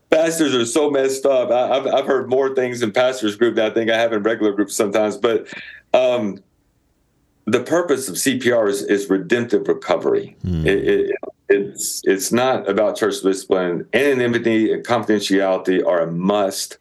pastors 0.09 0.55
are 0.55 0.65
so 0.65 0.89
messed 0.89 1.25
up. 1.25 1.51
I, 1.51 1.75
have 1.75 1.87
I've 1.87 2.05
heard 2.05 2.29
more 2.29 2.55
things 2.55 2.81
in 2.81 2.91
pastors 2.91 3.35
group 3.35 3.55
than 3.55 3.69
I 3.69 3.73
think 3.73 3.91
I 3.91 3.97
have 3.97 4.13
in 4.13 4.23
regular 4.23 4.53
groups 4.53 4.75
sometimes. 4.75 5.17
But 5.17 5.47
um, 5.93 6.41
the 7.45 7.61
purpose 7.61 8.07
of 8.07 8.15
CPR 8.15 8.69
is, 8.69 8.83
is 8.83 9.09
redemptive 9.09 9.67
recovery. 9.67 10.35
Mm. 10.45 10.65
It, 10.65 10.87
it, 10.87 11.15
it's 11.49 12.01
it's 12.05 12.31
not 12.31 12.69
about 12.69 12.95
church 12.95 13.21
discipline. 13.21 13.87
Anonymity 13.93 14.71
and 14.71 14.85
confidentiality 14.85 15.85
are 15.85 16.01
a 16.01 16.11
must. 16.11 16.77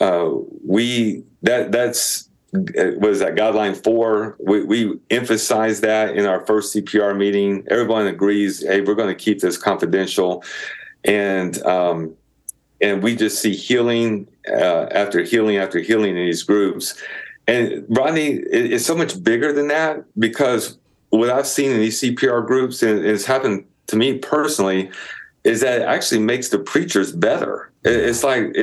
Uh, 0.00 0.30
we 0.66 1.22
that 1.42 1.72
that's 1.72 2.28
what 2.52 3.10
is 3.10 3.20
that 3.20 3.36
guideline 3.36 3.80
four? 3.82 4.36
We, 4.40 4.64
we 4.64 4.98
emphasize 5.10 5.82
that 5.82 6.16
in 6.16 6.26
our 6.26 6.44
first 6.46 6.74
cpr 6.74 7.16
meeting. 7.16 7.64
Everyone 7.70 8.06
agrees 8.06 8.66
hey 8.66 8.80
we're 8.80 8.94
going 8.94 9.14
to 9.14 9.24
keep 9.24 9.40
this 9.40 9.56
confidential. 9.56 10.42
And 11.04 11.62
um, 11.64 12.14
and 12.80 13.02
we 13.02 13.14
just 13.14 13.40
see 13.40 13.54
healing 13.54 14.26
uh, 14.48 14.86
after 14.90 15.22
healing 15.22 15.58
after 15.58 15.78
healing 15.80 16.16
in 16.16 16.26
these 16.26 16.42
groups. 16.42 17.00
And 17.46 17.84
Rodney 17.88 18.42
is 18.50 18.86
so 18.86 18.96
much 18.96 19.22
bigger 19.22 19.52
than 19.52 19.68
that 19.68 20.04
because 20.18 20.78
what 21.10 21.30
I've 21.30 21.46
seen 21.46 21.72
in 21.72 21.80
these 21.80 22.00
CPR 22.00 22.46
groups, 22.46 22.82
and 22.82 23.04
it's 23.04 23.24
happened 23.24 23.64
to 23.88 23.96
me 23.96 24.18
personally, 24.18 24.90
is 25.44 25.60
that 25.60 25.82
it 25.82 25.84
actually 25.84 26.20
makes 26.20 26.48
the 26.48 26.58
preachers 26.58 27.12
better. 27.12 27.72
It's 27.82 28.22
like 28.22 28.54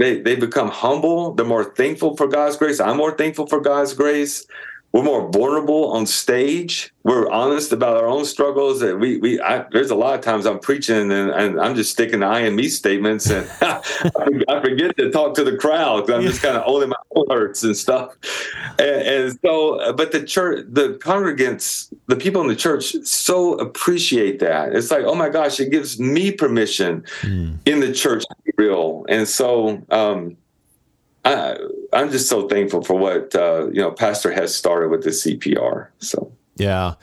they, 0.00 0.20
they 0.20 0.36
become 0.36 0.70
humble. 0.70 1.34
They're 1.34 1.46
more 1.46 1.64
thankful 1.64 2.16
for 2.16 2.26
God's 2.26 2.56
grace. 2.56 2.80
I'm 2.80 2.96
more 2.96 3.16
thankful 3.16 3.46
for 3.46 3.60
God's 3.60 3.94
grace 3.94 4.46
we're 4.92 5.04
more 5.04 5.30
vulnerable 5.30 5.92
on 5.92 6.04
stage. 6.04 6.92
We're 7.04 7.30
honest 7.30 7.72
about 7.72 7.96
our 7.96 8.06
own 8.06 8.24
struggles. 8.24 8.80
That 8.80 8.98
we 8.98 9.18
we 9.18 9.40
I, 9.40 9.64
there's 9.70 9.90
a 9.90 9.94
lot 9.94 10.18
of 10.18 10.24
times 10.24 10.46
I'm 10.46 10.58
preaching 10.58 11.12
and, 11.12 11.30
and 11.30 11.60
I'm 11.60 11.76
just 11.76 11.92
sticking 11.92 12.20
the 12.20 12.26
I 12.26 12.40
and 12.40 12.56
me 12.56 12.68
statements, 12.68 13.30
and 13.30 13.48
I 13.62 14.60
forget 14.60 14.96
to 14.96 15.10
talk 15.10 15.34
to 15.34 15.44
the 15.44 15.56
crowd. 15.56 16.10
I'm 16.10 16.22
just 16.22 16.42
kind 16.42 16.56
of 16.56 16.64
owning 16.66 16.88
my 16.88 16.96
own 17.14 17.26
hurts 17.30 17.62
and 17.62 17.76
stuff. 17.76 18.16
And, 18.78 19.02
and, 19.02 19.38
so, 19.44 19.92
but 19.92 20.10
the 20.10 20.24
church, 20.24 20.66
the 20.68 20.94
congregants, 20.94 21.92
the 22.06 22.16
people 22.16 22.40
in 22.42 22.48
the 22.48 22.56
church, 22.56 22.96
so 23.04 23.54
appreciate 23.54 24.40
that. 24.40 24.74
It's 24.74 24.90
like, 24.90 25.04
oh 25.04 25.14
my 25.14 25.28
gosh, 25.28 25.60
it 25.60 25.70
gives 25.70 26.00
me 26.00 26.32
permission 26.32 27.04
mm. 27.20 27.56
in 27.64 27.80
the 27.80 27.92
church 27.92 28.24
to 28.24 28.36
be 28.44 28.52
real. 28.56 29.04
And 29.08 29.28
so. 29.28 29.82
um 29.90 30.36
I, 31.24 31.56
I'm 31.92 32.10
just 32.10 32.28
so 32.28 32.48
thankful 32.48 32.82
for 32.82 32.94
what 32.94 33.34
uh, 33.34 33.68
you 33.68 33.80
know 33.80 33.90
Pastor 33.90 34.32
has 34.32 34.54
started 34.54 34.88
with 34.90 35.04
the 35.04 35.10
CPR. 35.10 35.88
So 35.98 36.32
yeah, 36.56 36.94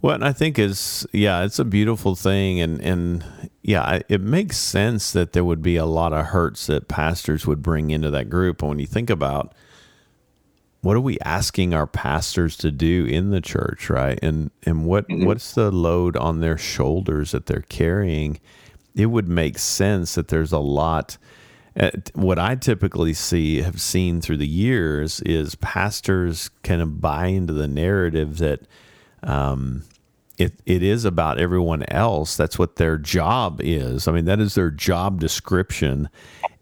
what 0.00 0.22
I 0.22 0.32
think 0.32 0.58
is 0.58 1.06
yeah, 1.12 1.44
it's 1.44 1.58
a 1.58 1.64
beautiful 1.64 2.14
thing, 2.14 2.60
and 2.60 2.80
and 2.80 3.24
yeah, 3.62 4.00
it 4.08 4.20
makes 4.20 4.56
sense 4.56 5.12
that 5.12 5.32
there 5.32 5.44
would 5.44 5.62
be 5.62 5.76
a 5.76 5.86
lot 5.86 6.12
of 6.12 6.26
hurts 6.26 6.66
that 6.68 6.88
pastors 6.88 7.46
would 7.46 7.62
bring 7.62 7.90
into 7.90 8.10
that 8.10 8.30
group. 8.30 8.62
And 8.62 8.70
when 8.70 8.78
you 8.78 8.86
think 8.86 9.10
about 9.10 9.54
what 10.82 10.96
are 10.96 11.00
we 11.00 11.18
asking 11.24 11.74
our 11.74 11.86
pastors 11.86 12.56
to 12.58 12.70
do 12.70 13.06
in 13.06 13.30
the 13.30 13.40
church, 13.40 13.90
right? 13.90 14.18
And 14.22 14.52
and 14.62 14.86
what 14.86 15.08
mm-hmm. 15.08 15.26
what's 15.26 15.52
the 15.52 15.70
load 15.70 16.16
on 16.16 16.40
their 16.40 16.56
shoulders 16.56 17.32
that 17.32 17.46
they're 17.46 17.62
carrying? 17.68 18.38
It 18.94 19.06
would 19.06 19.28
make 19.28 19.58
sense 19.58 20.14
that 20.14 20.28
there's 20.28 20.52
a 20.52 20.58
lot 20.58 21.18
what 22.14 22.38
I 22.38 22.54
typically 22.54 23.12
see, 23.12 23.60
have 23.62 23.80
seen 23.80 24.20
through 24.20 24.38
the 24.38 24.46
years, 24.46 25.20
is 25.20 25.54
pastors 25.56 26.50
kind 26.62 26.80
of 26.80 27.00
buy 27.00 27.26
into 27.26 27.52
the 27.52 27.68
narrative 27.68 28.38
that 28.38 28.62
um, 29.22 29.84
it 30.38 30.54
it 30.64 30.82
is 30.82 31.04
about 31.04 31.38
everyone 31.38 31.84
else. 31.88 32.36
That's 32.36 32.58
what 32.58 32.76
their 32.76 32.96
job 32.96 33.60
is. 33.62 34.08
I 34.08 34.12
mean, 34.12 34.24
that 34.26 34.40
is 34.40 34.54
their 34.54 34.70
job 34.70 35.20
description, 35.20 36.08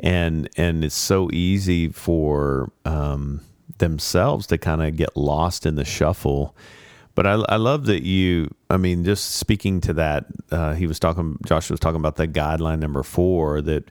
and 0.00 0.48
and 0.57 0.85
it's 0.85 0.94
so 0.94 1.31
easy 1.33 1.88
for 1.88 2.72
um, 2.85 3.40
themselves 3.79 4.46
to 4.48 4.59
kind 4.59 4.83
of 4.83 4.96
get 4.96 5.16
lost 5.16 5.66
in 5.66 5.77
the 5.77 5.85
shuffle. 5.85 6.57
But 7.14 7.29
I, 7.29 7.33
I 7.48 7.57
love 7.57 7.87
that 7.87 8.03
you. 8.03 8.53
I 8.68 8.77
mean, 8.77 9.05
just 9.05 9.37
speaking 9.37 9.81
to 9.83 9.92
that, 9.94 10.27
uh, 10.50 10.74
he 10.74 10.88
was 10.88 10.98
talking. 10.98 11.38
Josh 11.46 11.70
was 11.70 11.79
talking 11.79 12.00
about 12.00 12.16
the 12.16 12.27
guideline 12.27 12.81
number 12.81 13.05
four 13.05 13.61
that 13.62 13.90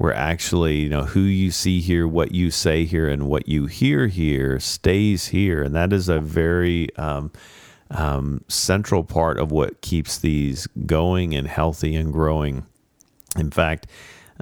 where 0.00 0.14
actually, 0.14 0.76
you 0.76 0.88
know, 0.88 1.04
who 1.04 1.20
you 1.20 1.50
see 1.50 1.78
here, 1.82 2.08
what 2.08 2.32
you 2.32 2.50
say 2.50 2.86
here, 2.86 3.06
and 3.06 3.28
what 3.28 3.46
you 3.46 3.66
hear 3.66 4.06
here 4.06 4.58
stays 4.58 5.26
here. 5.26 5.62
And 5.62 5.74
that 5.74 5.92
is 5.92 6.08
a 6.08 6.20
very 6.20 6.88
um, 6.96 7.30
um, 7.90 8.42
central 8.48 9.04
part 9.04 9.38
of 9.38 9.52
what 9.52 9.82
keeps 9.82 10.16
these 10.16 10.66
going 10.86 11.34
and 11.34 11.46
healthy 11.46 11.94
and 11.94 12.14
growing. 12.14 12.64
In 13.36 13.50
fact, 13.50 13.88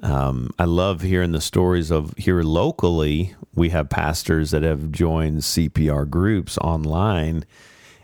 um, 0.00 0.50
I 0.60 0.64
love 0.64 1.00
hearing 1.00 1.32
the 1.32 1.40
stories 1.40 1.90
of 1.90 2.14
here 2.16 2.42
locally. 2.42 3.34
We 3.52 3.70
have 3.70 3.90
pastors 3.90 4.52
that 4.52 4.62
have 4.62 4.92
joined 4.92 5.38
CPR 5.38 6.08
groups 6.08 6.56
online, 6.58 7.44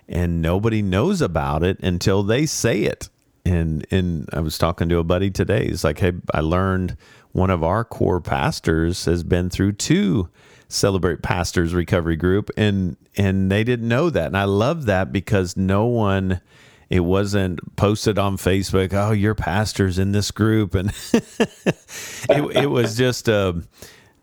and 0.08 0.42
nobody 0.42 0.82
knows 0.82 1.22
about 1.22 1.62
it 1.62 1.78
until 1.78 2.24
they 2.24 2.46
say 2.46 2.80
it. 2.80 3.08
And 3.46 3.86
and 3.92 4.28
I 4.32 4.40
was 4.40 4.58
talking 4.58 4.88
to 4.88 4.98
a 4.98 5.04
buddy 5.04 5.30
today. 5.30 5.66
He's 5.66 5.84
like, 5.84 6.00
"Hey, 6.00 6.14
I 6.32 6.40
learned 6.40 6.96
one 7.34 7.50
of 7.50 7.64
our 7.64 7.84
core 7.84 8.20
pastors 8.20 9.06
has 9.06 9.24
been 9.24 9.50
through 9.50 9.72
two 9.72 10.28
celebrate 10.68 11.20
pastors 11.20 11.74
recovery 11.74 12.16
group 12.16 12.48
and 12.56 12.96
and 13.16 13.50
they 13.50 13.64
didn't 13.64 13.88
know 13.88 14.08
that. 14.08 14.26
And 14.26 14.36
i 14.36 14.44
love 14.44 14.86
that 14.86 15.12
because 15.12 15.56
no 15.56 15.84
one 15.84 16.40
it 16.88 17.00
wasn't 17.00 17.76
posted 17.76 18.18
on 18.18 18.36
facebook 18.36 18.92
oh 18.92 19.10
your 19.10 19.34
pastor's 19.34 19.98
in 19.98 20.12
this 20.12 20.30
group. 20.30 20.76
And 20.76 20.90
it, 21.12 22.56
it 22.56 22.70
was 22.70 22.96
just 22.96 23.26
a 23.28 23.62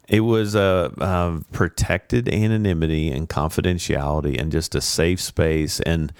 it 0.07 0.21
was 0.21 0.55
a, 0.55 0.91
a, 0.97 1.41
protected 1.51 2.29
anonymity 2.29 3.11
and 3.11 3.29
confidentiality 3.29 4.39
and 4.39 4.51
just 4.51 4.73
a 4.73 4.81
safe 4.81 5.21
space. 5.21 5.81
And 5.81 6.13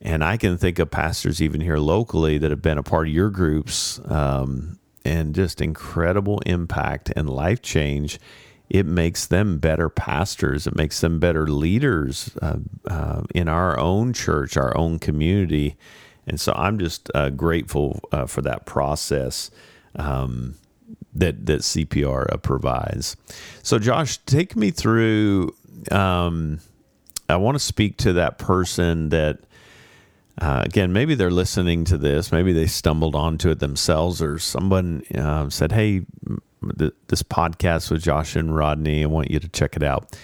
and 0.00 0.22
i 0.22 0.36
can 0.36 0.56
think 0.56 0.78
of 0.78 0.88
pastors 0.88 1.42
even 1.42 1.60
here 1.60 1.78
locally 1.78 2.38
that 2.38 2.52
have 2.52 2.62
been 2.62 2.78
a 2.78 2.82
part 2.84 3.08
of 3.08 3.12
your 3.12 3.30
groups 3.30 4.00
um, 4.04 4.78
and 5.08 5.34
just 5.34 5.62
incredible 5.62 6.38
impact 6.44 7.10
and 7.16 7.30
life 7.30 7.62
change. 7.62 8.20
It 8.68 8.84
makes 8.84 9.24
them 9.26 9.58
better 9.58 9.88
pastors. 9.88 10.66
It 10.66 10.76
makes 10.76 11.00
them 11.00 11.18
better 11.18 11.46
leaders 11.46 12.36
uh, 12.42 12.58
uh, 12.86 13.22
in 13.34 13.48
our 13.48 13.78
own 13.78 14.12
church, 14.12 14.58
our 14.58 14.76
own 14.76 14.98
community. 14.98 15.76
And 16.26 16.38
so 16.38 16.52
I'm 16.54 16.78
just 16.78 17.10
uh, 17.14 17.30
grateful 17.30 18.00
uh, 18.12 18.26
for 18.26 18.42
that 18.42 18.66
process 18.66 19.50
um, 19.96 20.56
that 21.14 21.46
that 21.46 21.60
CPR 21.60 22.30
uh, 22.30 22.36
provides. 22.36 23.16
So, 23.62 23.78
Josh, 23.78 24.18
take 24.26 24.54
me 24.54 24.70
through. 24.70 25.54
Um, 25.90 26.60
I 27.30 27.36
want 27.36 27.54
to 27.54 27.60
speak 27.64 27.96
to 27.98 28.12
that 28.14 28.36
person 28.36 29.08
that 29.08 29.40
uh, 30.40 30.62
again, 30.64 30.92
maybe 30.92 31.14
they're 31.14 31.30
listening 31.30 31.84
to 31.84 31.98
this. 31.98 32.30
Maybe 32.30 32.52
they 32.52 32.66
stumbled 32.66 33.16
onto 33.16 33.50
it 33.50 33.58
themselves, 33.58 34.22
or 34.22 34.38
someone 34.38 35.02
uh, 35.14 35.48
said, 35.50 35.72
"Hey, 35.72 36.06
th- 36.78 36.92
this 37.08 37.22
podcast 37.22 37.90
with 37.90 38.02
Josh 38.02 38.36
and 38.36 38.54
Rodney. 38.54 39.02
I 39.02 39.06
want 39.06 39.30
you 39.30 39.40
to 39.40 39.48
check 39.48 39.74
it 39.74 39.82
out." 39.82 40.16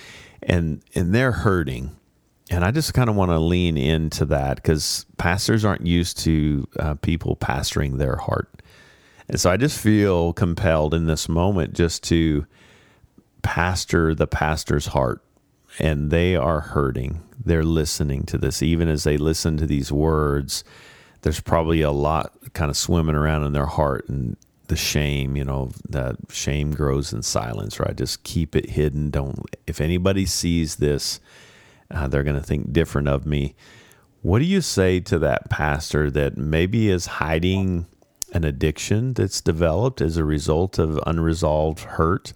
And 0.42 0.82
and 0.94 1.14
they're 1.14 1.32
hurting, 1.32 1.96
and 2.50 2.64
I 2.64 2.70
just 2.70 2.94
kind 2.94 3.10
of 3.10 3.16
want 3.16 3.32
to 3.32 3.38
lean 3.40 3.76
into 3.76 4.24
that 4.26 4.56
because 4.56 5.04
pastors 5.16 5.64
aren't 5.64 5.86
used 5.86 6.18
to 6.20 6.68
uh, 6.78 6.94
people 6.94 7.34
pastoring 7.36 7.98
their 7.98 8.16
heart, 8.16 8.62
and 9.28 9.40
so 9.40 9.50
I 9.50 9.56
just 9.56 9.80
feel 9.80 10.32
compelled 10.32 10.94
in 10.94 11.06
this 11.06 11.28
moment 11.28 11.72
just 11.72 12.04
to 12.04 12.46
pastor 13.42 14.14
the 14.14 14.26
pastor's 14.26 14.86
heart 14.86 15.22
and 15.78 16.10
they 16.10 16.36
are 16.36 16.60
hurting. 16.60 17.22
They're 17.44 17.64
listening 17.64 18.24
to 18.24 18.38
this. 18.38 18.62
Even 18.62 18.88
as 18.88 19.04
they 19.04 19.16
listen 19.16 19.56
to 19.58 19.66
these 19.66 19.92
words, 19.92 20.64
there's 21.22 21.40
probably 21.40 21.82
a 21.82 21.90
lot 21.90 22.32
kind 22.52 22.70
of 22.70 22.76
swimming 22.76 23.14
around 23.14 23.44
in 23.44 23.52
their 23.52 23.66
heart 23.66 24.08
and 24.08 24.36
the 24.68 24.76
shame, 24.76 25.36
you 25.36 25.44
know, 25.44 25.70
that 25.88 26.16
shame 26.30 26.72
grows 26.72 27.12
in 27.12 27.22
silence, 27.22 27.78
right? 27.78 27.96
Just 27.96 28.24
keep 28.24 28.56
it 28.56 28.70
hidden. 28.70 29.10
Don't, 29.10 29.38
if 29.66 29.80
anybody 29.80 30.24
sees 30.24 30.76
this, 30.76 31.20
uh, 31.90 32.08
they're 32.08 32.24
going 32.24 32.36
to 32.36 32.42
think 32.42 32.72
different 32.72 33.08
of 33.08 33.26
me. 33.26 33.54
What 34.22 34.38
do 34.38 34.46
you 34.46 34.62
say 34.62 35.00
to 35.00 35.18
that 35.18 35.50
pastor 35.50 36.10
that 36.10 36.38
maybe 36.38 36.88
is 36.88 37.06
hiding 37.06 37.86
an 38.32 38.44
addiction 38.44 39.12
that's 39.12 39.42
developed 39.42 40.00
as 40.00 40.16
a 40.16 40.24
result 40.24 40.78
of 40.78 40.98
unresolved 41.06 41.80
hurt? 41.80 42.32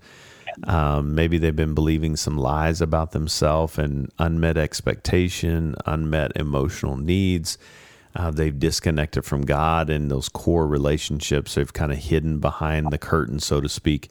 Um, 0.64 1.14
maybe 1.14 1.38
they've 1.38 1.54
been 1.54 1.74
believing 1.74 2.16
some 2.16 2.36
lies 2.38 2.80
about 2.80 3.12
themselves 3.12 3.78
and 3.78 4.10
unmet 4.18 4.58
expectation, 4.58 5.76
unmet 5.86 6.32
emotional 6.36 6.96
needs. 6.96 7.58
uh, 8.14 8.30
they've 8.30 8.58
disconnected 8.58 9.24
from 9.24 9.42
God 9.42 9.90
and 9.90 10.10
those 10.10 10.28
core 10.28 10.66
relationships. 10.66 11.54
They've 11.54 11.72
kind 11.72 11.92
of 11.92 11.98
hidden 11.98 12.38
behind 12.40 12.90
the 12.90 12.98
curtain, 12.98 13.38
so 13.40 13.60
to 13.60 13.68
speak. 13.68 14.08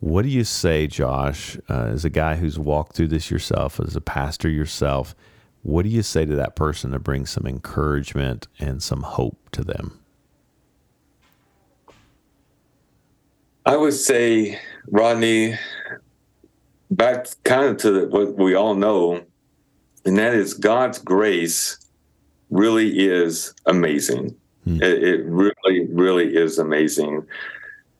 What 0.00 0.22
do 0.22 0.28
you 0.28 0.44
say, 0.44 0.86
Josh, 0.86 1.56
uh, 1.68 1.86
as 1.92 2.04
a 2.04 2.10
guy 2.10 2.36
who's 2.36 2.58
walked 2.58 2.94
through 2.96 3.08
this 3.08 3.30
yourself, 3.30 3.80
as 3.80 3.96
a 3.96 4.00
pastor 4.00 4.48
yourself? 4.48 5.14
What 5.62 5.82
do 5.84 5.88
you 5.88 6.02
say 6.02 6.24
to 6.24 6.36
that 6.36 6.56
person 6.56 6.92
to 6.92 6.98
bring 6.98 7.26
some 7.26 7.46
encouragement 7.46 8.48
and 8.58 8.82
some 8.82 9.02
hope 9.02 9.38
to 9.52 9.64
them? 9.64 9.98
I 13.66 13.76
would 13.76 13.94
say, 13.94 14.58
Rodney, 14.88 15.58
back 16.90 17.26
kind 17.44 17.66
of 17.66 17.76
to 17.78 17.90
the, 17.90 18.08
what 18.08 18.36
we 18.36 18.54
all 18.54 18.74
know, 18.74 19.22
and 20.04 20.18
that 20.18 20.34
is 20.34 20.54
God's 20.54 20.98
grace 20.98 21.78
really 22.50 23.06
is 23.08 23.54
amazing. 23.66 24.36
Hmm. 24.64 24.82
It, 24.82 25.02
it 25.02 25.24
really, 25.24 25.86
really 25.90 26.36
is 26.36 26.58
amazing. 26.58 27.26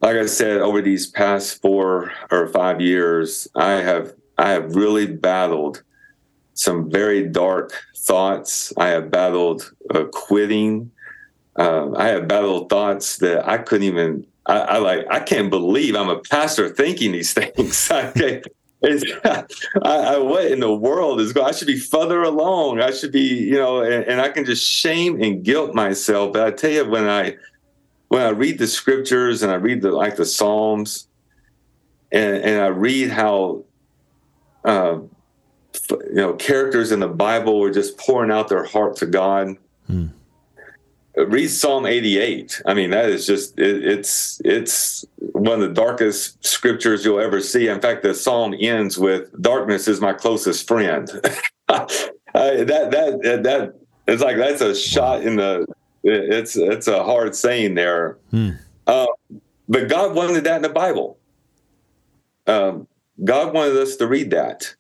Like 0.00 0.16
I 0.16 0.26
said, 0.26 0.60
over 0.60 0.82
these 0.82 1.06
past 1.06 1.60
four 1.62 2.12
or 2.30 2.48
five 2.48 2.80
years, 2.80 3.48
I 3.54 3.72
have 3.72 4.14
I 4.38 4.50
have 4.50 4.74
really 4.74 5.06
battled 5.06 5.82
some 6.54 6.90
very 6.90 7.28
dark 7.28 7.72
thoughts. 7.96 8.72
I 8.76 8.88
have 8.88 9.10
battled 9.10 9.72
uh, 9.94 10.04
quitting. 10.12 10.90
Uh, 11.56 11.92
I 11.94 12.08
have 12.08 12.28
battled 12.28 12.68
thoughts 12.68 13.18
that 13.18 13.48
I 13.48 13.58
couldn't 13.58 13.86
even. 13.86 14.26
I, 14.46 14.58
I, 14.58 14.78
like. 14.78 15.06
I 15.10 15.20
can't 15.20 15.50
believe 15.50 15.94
I'm 15.94 16.08
a 16.08 16.18
pastor 16.18 16.68
thinking 16.68 17.12
these 17.12 17.32
things. 17.34 17.90
I, 17.90 18.42
I, 19.24 19.44
I, 19.82 20.18
what 20.18 20.46
in 20.46 20.58
the 20.58 20.74
world 20.74 21.20
is 21.20 21.32
going? 21.32 21.46
I 21.46 21.52
should 21.52 21.68
be 21.68 21.78
further 21.78 22.22
along. 22.22 22.80
I 22.80 22.90
should 22.90 23.12
be, 23.12 23.20
you 23.20 23.54
know, 23.54 23.80
and, 23.80 24.04
and 24.04 24.20
I 24.20 24.28
can 24.28 24.44
just 24.44 24.68
shame 24.68 25.22
and 25.22 25.44
guilt 25.44 25.74
myself. 25.74 26.32
But 26.32 26.46
I 26.46 26.50
tell 26.50 26.70
you, 26.70 26.90
when 26.90 27.08
I 27.08 27.36
when 28.08 28.22
I 28.22 28.30
read 28.30 28.58
the 28.58 28.66
scriptures 28.66 29.42
and 29.42 29.52
I 29.52 29.54
read 29.54 29.82
the 29.82 29.92
like 29.92 30.16
the 30.16 30.26
Psalms, 30.26 31.06
and, 32.10 32.36
and 32.42 32.60
I 32.60 32.66
read 32.66 33.10
how 33.10 33.64
uh, 34.64 34.98
you 35.90 36.14
know 36.14 36.34
characters 36.34 36.90
in 36.90 37.00
the 37.00 37.08
Bible 37.08 37.60
were 37.60 37.70
just 37.70 37.96
pouring 37.98 38.32
out 38.32 38.48
their 38.48 38.64
heart 38.64 38.96
to 38.96 39.06
God. 39.06 39.56
Hmm. 39.86 40.08
Read 41.16 41.48
Psalm 41.48 41.84
88. 41.84 42.62
I 42.64 42.74
mean, 42.74 42.90
that 42.90 43.10
is 43.10 43.26
just 43.26 43.58
it, 43.58 43.84
it's 43.84 44.40
it's 44.44 45.04
one 45.18 45.60
of 45.60 45.68
the 45.68 45.74
darkest 45.74 46.44
scriptures 46.44 47.04
you'll 47.04 47.20
ever 47.20 47.40
see. 47.40 47.68
In 47.68 47.80
fact, 47.80 48.02
the 48.02 48.14
psalm 48.14 48.54
ends 48.58 48.98
with 48.98 49.30
"Darkness 49.42 49.88
is 49.88 50.00
my 50.00 50.14
closest 50.14 50.66
friend." 50.66 51.10
uh, 51.68 51.86
that 52.34 52.90
that 52.90 53.40
that 53.42 53.74
it's 54.06 54.22
like 54.22 54.36
that's 54.38 54.62
a 54.62 54.74
shot 54.74 55.22
in 55.22 55.36
the. 55.36 55.66
It's 56.04 56.56
it's 56.56 56.88
a 56.88 57.04
hard 57.04 57.36
saying 57.36 57.74
there, 57.74 58.18
hmm. 58.30 58.50
uh, 58.88 59.06
but 59.68 59.88
God 59.88 60.16
wanted 60.16 60.42
that 60.44 60.56
in 60.56 60.62
the 60.62 60.68
Bible. 60.68 61.18
Um, 62.48 62.88
God 63.22 63.54
wanted 63.54 63.76
us 63.76 63.94
to 63.96 64.08
read 64.08 64.30
that. 64.30 64.74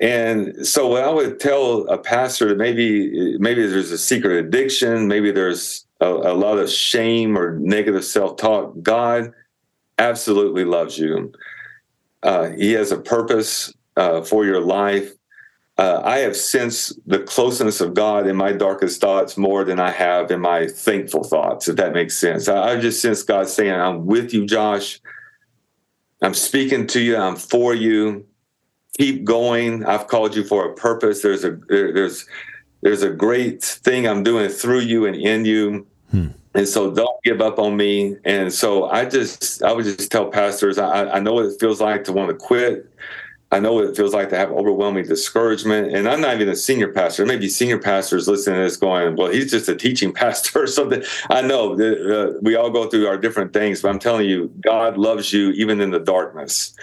And 0.00 0.66
so 0.66 0.88
what 0.88 1.04
I 1.04 1.10
would 1.10 1.38
tell 1.38 1.86
a 1.88 1.96
pastor 1.96 2.48
that 2.48 2.58
maybe 2.58 3.38
maybe 3.38 3.66
there's 3.66 3.92
a 3.92 3.98
secret 3.98 4.44
addiction, 4.44 5.06
maybe 5.06 5.30
there's 5.30 5.86
a, 6.00 6.06
a 6.06 6.34
lot 6.34 6.58
of 6.58 6.68
shame 6.68 7.38
or 7.38 7.58
negative 7.58 8.04
self-talk, 8.04 8.74
God 8.82 9.32
absolutely 9.98 10.64
loves 10.64 10.98
you. 10.98 11.32
Uh, 12.22 12.50
he 12.50 12.72
has 12.72 12.90
a 12.90 12.98
purpose 12.98 13.72
uh, 13.96 14.22
for 14.22 14.44
your 14.44 14.60
life. 14.60 15.12
Uh, 15.76 16.00
I 16.04 16.18
have 16.18 16.36
sensed 16.36 16.98
the 17.06 17.20
closeness 17.20 17.80
of 17.80 17.94
God 17.94 18.26
in 18.26 18.36
my 18.36 18.52
darkest 18.52 19.00
thoughts 19.00 19.36
more 19.36 19.64
than 19.64 19.80
I 19.80 19.90
have 19.90 20.30
in 20.30 20.40
my 20.40 20.66
thankful 20.66 21.24
thoughts, 21.24 21.68
if 21.68 21.76
that 21.76 21.92
makes 21.92 22.16
sense. 22.16 22.48
I, 22.48 22.72
I 22.72 22.80
just 22.80 23.00
sense 23.00 23.22
God 23.22 23.48
saying, 23.48 23.74
I'm 23.74 24.06
with 24.06 24.32
you, 24.32 24.46
Josh. 24.46 25.00
I'm 26.22 26.34
speaking 26.34 26.86
to 26.88 27.00
you. 27.00 27.16
I'm 27.16 27.36
for 27.36 27.74
you 27.74 28.26
keep 28.98 29.24
going. 29.24 29.84
I've 29.84 30.08
called 30.08 30.34
you 30.34 30.44
for 30.44 30.70
a 30.70 30.74
purpose. 30.74 31.22
There's 31.22 31.44
a 31.44 31.58
there, 31.68 31.92
there's 31.92 32.26
there's 32.82 33.02
a 33.02 33.10
great 33.10 33.62
thing 33.62 34.06
I'm 34.06 34.22
doing 34.22 34.48
through 34.48 34.80
you 34.80 35.06
and 35.06 35.16
in 35.16 35.44
you. 35.44 35.86
Hmm. 36.10 36.28
And 36.54 36.68
so 36.68 36.94
don't 36.94 37.22
give 37.24 37.40
up 37.40 37.58
on 37.58 37.76
me. 37.76 38.16
And 38.24 38.52
so 38.52 38.88
I 38.88 39.06
just 39.06 39.62
I 39.62 39.72
would 39.72 39.84
just 39.84 40.10
tell 40.10 40.30
pastors 40.30 40.78
I, 40.78 41.10
I 41.10 41.18
know 41.20 41.34
what 41.34 41.46
it 41.46 41.58
feels 41.58 41.80
like 41.80 42.04
to 42.04 42.12
want 42.12 42.28
to 42.28 42.34
quit. 42.34 42.90
I 43.50 43.60
know 43.60 43.72
what 43.72 43.84
it 43.84 43.96
feels 43.96 44.12
like 44.12 44.30
to 44.30 44.36
have 44.36 44.50
overwhelming 44.50 45.06
discouragement. 45.06 45.94
And 45.94 46.08
I'm 46.08 46.20
not 46.20 46.34
even 46.34 46.48
a 46.48 46.56
senior 46.56 46.88
pastor. 46.88 47.24
Maybe 47.24 47.48
senior 47.48 47.78
pastors 47.78 48.26
listening 48.26 48.56
to 48.56 48.62
this 48.64 48.76
going, 48.76 49.14
well, 49.14 49.30
he's 49.30 49.50
just 49.50 49.68
a 49.68 49.76
teaching 49.76 50.12
pastor 50.14 50.62
or 50.62 50.66
something. 50.66 51.04
I 51.30 51.40
know 51.40 51.74
uh, 51.74 52.32
we 52.42 52.56
all 52.56 52.70
go 52.70 52.88
through 52.88 53.06
our 53.06 53.16
different 53.16 53.52
things, 53.52 53.82
but 53.82 53.90
I'm 53.90 54.00
telling 54.00 54.28
you, 54.28 54.52
God 54.60 54.98
loves 54.98 55.32
you 55.32 55.50
even 55.50 55.80
in 55.80 55.90
the 55.92 56.00
darkness 56.00 56.74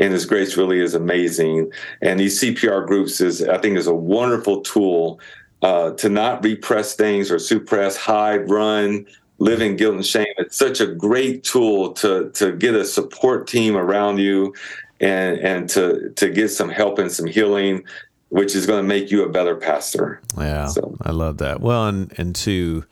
and 0.00 0.12
his 0.14 0.24
grace 0.24 0.56
really 0.56 0.80
is 0.80 0.94
amazing. 0.94 1.70
And 2.00 2.18
these 2.18 2.40
CPR 2.40 2.86
groups 2.86 3.20
is, 3.20 3.42
I 3.46 3.58
think, 3.58 3.76
is 3.76 3.86
a 3.86 3.94
wonderful 3.94 4.62
tool 4.62 5.20
uh, 5.62 5.92
to 5.92 6.08
not 6.08 6.42
repress 6.42 6.94
things 6.94 7.30
or 7.30 7.38
suppress, 7.38 7.96
hide, 7.96 8.48
run, 8.48 9.06
live 9.38 9.60
in 9.60 9.76
guilt 9.76 9.94
and 9.94 10.06
shame. 10.06 10.26
It's 10.38 10.56
such 10.56 10.80
a 10.80 10.86
great 10.86 11.44
tool 11.44 11.92
to 11.94 12.30
to 12.30 12.56
get 12.56 12.74
a 12.74 12.84
support 12.84 13.46
team 13.46 13.76
around 13.76 14.18
you, 14.18 14.54
and 15.00 15.38
and 15.38 15.68
to 15.70 16.10
to 16.16 16.30
get 16.30 16.48
some 16.48 16.70
help 16.70 16.98
and 16.98 17.12
some 17.12 17.26
healing, 17.26 17.84
which 18.30 18.56
is 18.56 18.66
going 18.66 18.82
to 18.82 18.88
make 18.88 19.10
you 19.10 19.22
a 19.22 19.28
better 19.28 19.54
pastor. 19.54 20.20
Yeah, 20.38 20.66
so. 20.66 20.96
I 21.02 21.10
love 21.10 21.38
that. 21.38 21.60
Well, 21.60 21.86
and 21.86 22.12
and 22.18 22.34
to 22.36 22.84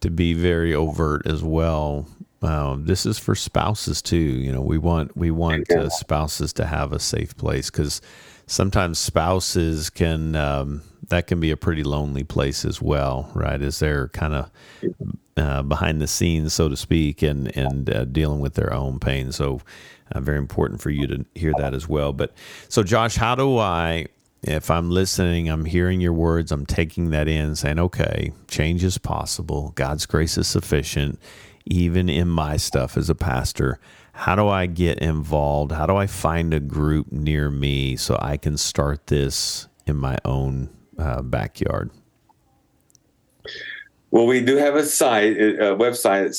to 0.00 0.10
be 0.10 0.34
very 0.34 0.72
overt 0.72 1.26
as 1.26 1.42
well 1.42 2.06
um, 2.44 2.84
this 2.84 3.06
is 3.06 3.18
for 3.18 3.34
spouses 3.34 4.02
too. 4.02 4.16
You 4.16 4.52
know, 4.52 4.60
we 4.60 4.78
want 4.78 5.16
we 5.16 5.30
want 5.30 5.70
uh, 5.70 5.88
spouses 5.88 6.52
to 6.54 6.66
have 6.66 6.92
a 6.92 6.98
safe 6.98 7.36
place 7.36 7.70
because 7.70 8.02
sometimes 8.46 8.98
spouses 8.98 9.88
can 9.88 10.36
um, 10.36 10.82
that 11.08 11.26
can 11.26 11.40
be 11.40 11.50
a 11.50 11.56
pretty 11.56 11.82
lonely 11.82 12.24
place 12.24 12.64
as 12.64 12.82
well, 12.82 13.30
right? 13.34 13.60
As 13.60 13.78
they're 13.78 14.08
kind 14.08 14.34
of 14.34 14.50
uh, 15.36 15.62
behind 15.62 16.00
the 16.00 16.06
scenes, 16.06 16.52
so 16.52 16.68
to 16.68 16.76
speak, 16.76 17.22
and 17.22 17.54
and 17.56 17.88
uh, 17.88 18.04
dealing 18.04 18.40
with 18.40 18.54
their 18.54 18.74
own 18.74 19.00
pain. 19.00 19.32
So, 19.32 19.62
uh, 20.12 20.20
very 20.20 20.38
important 20.38 20.82
for 20.82 20.90
you 20.90 21.06
to 21.06 21.24
hear 21.34 21.54
that 21.56 21.72
as 21.72 21.88
well. 21.88 22.12
But 22.12 22.32
so, 22.68 22.82
Josh, 22.82 23.16
how 23.16 23.34
do 23.34 23.58
I? 23.58 24.06
If 24.46 24.70
I'm 24.70 24.90
listening, 24.90 25.48
I'm 25.48 25.64
hearing 25.64 26.02
your 26.02 26.12
words, 26.12 26.52
I'm 26.52 26.66
taking 26.66 27.08
that 27.10 27.28
in, 27.28 27.56
saying, 27.56 27.78
okay, 27.78 28.30
change 28.46 28.84
is 28.84 28.98
possible. 28.98 29.72
God's 29.74 30.04
grace 30.04 30.36
is 30.36 30.46
sufficient 30.46 31.18
even 31.66 32.08
in 32.08 32.28
my 32.28 32.56
stuff 32.56 32.96
as 32.96 33.10
a 33.10 33.14
pastor. 33.14 33.78
How 34.12 34.34
do 34.36 34.48
I 34.48 34.66
get 34.66 34.98
involved? 34.98 35.72
How 35.72 35.86
do 35.86 35.96
I 35.96 36.06
find 36.06 36.54
a 36.54 36.60
group 36.60 37.10
near 37.10 37.50
me 37.50 37.96
so 37.96 38.16
I 38.20 38.36
can 38.36 38.56
start 38.56 39.08
this 39.08 39.66
in 39.86 39.96
my 39.96 40.18
own 40.24 40.70
uh, 40.98 41.22
backyard? 41.22 41.90
Well, 44.10 44.26
we 44.26 44.40
do 44.40 44.56
have 44.56 44.74
a 44.76 44.84
site, 44.84 45.36
a 45.36 45.74
website 45.74 46.30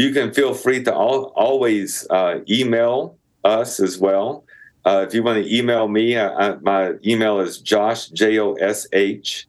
you 0.00 0.12
can 0.12 0.32
feel 0.32 0.54
free 0.54 0.82
to 0.84 0.92
al- 0.92 1.32
always 1.36 2.06
uh, 2.10 2.40
email 2.48 3.18
us 3.44 3.80
as 3.80 3.98
well. 3.98 4.44
Uh, 4.84 5.04
if 5.06 5.12
you 5.14 5.22
want 5.22 5.42
to 5.42 5.54
email 5.54 5.88
me, 5.88 6.16
uh, 6.16 6.30
uh 6.30 6.58
my 6.62 6.92
email 7.04 7.38
is 7.40 7.60
josh, 7.60 8.08
J 8.08 8.38
O 8.38 8.54
S 8.54 8.86
H, 8.92 9.46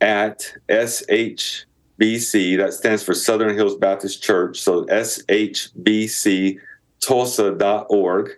at 0.00 0.52
SHBC. 0.68 2.56
That 2.56 2.72
stands 2.72 3.04
for 3.04 3.14
Southern 3.14 3.54
Hills 3.54 3.76
Baptist 3.76 4.22
Church. 4.22 4.60
So 4.60 4.84
SHBC 4.86 6.58
Tulsa.org. 7.00 8.30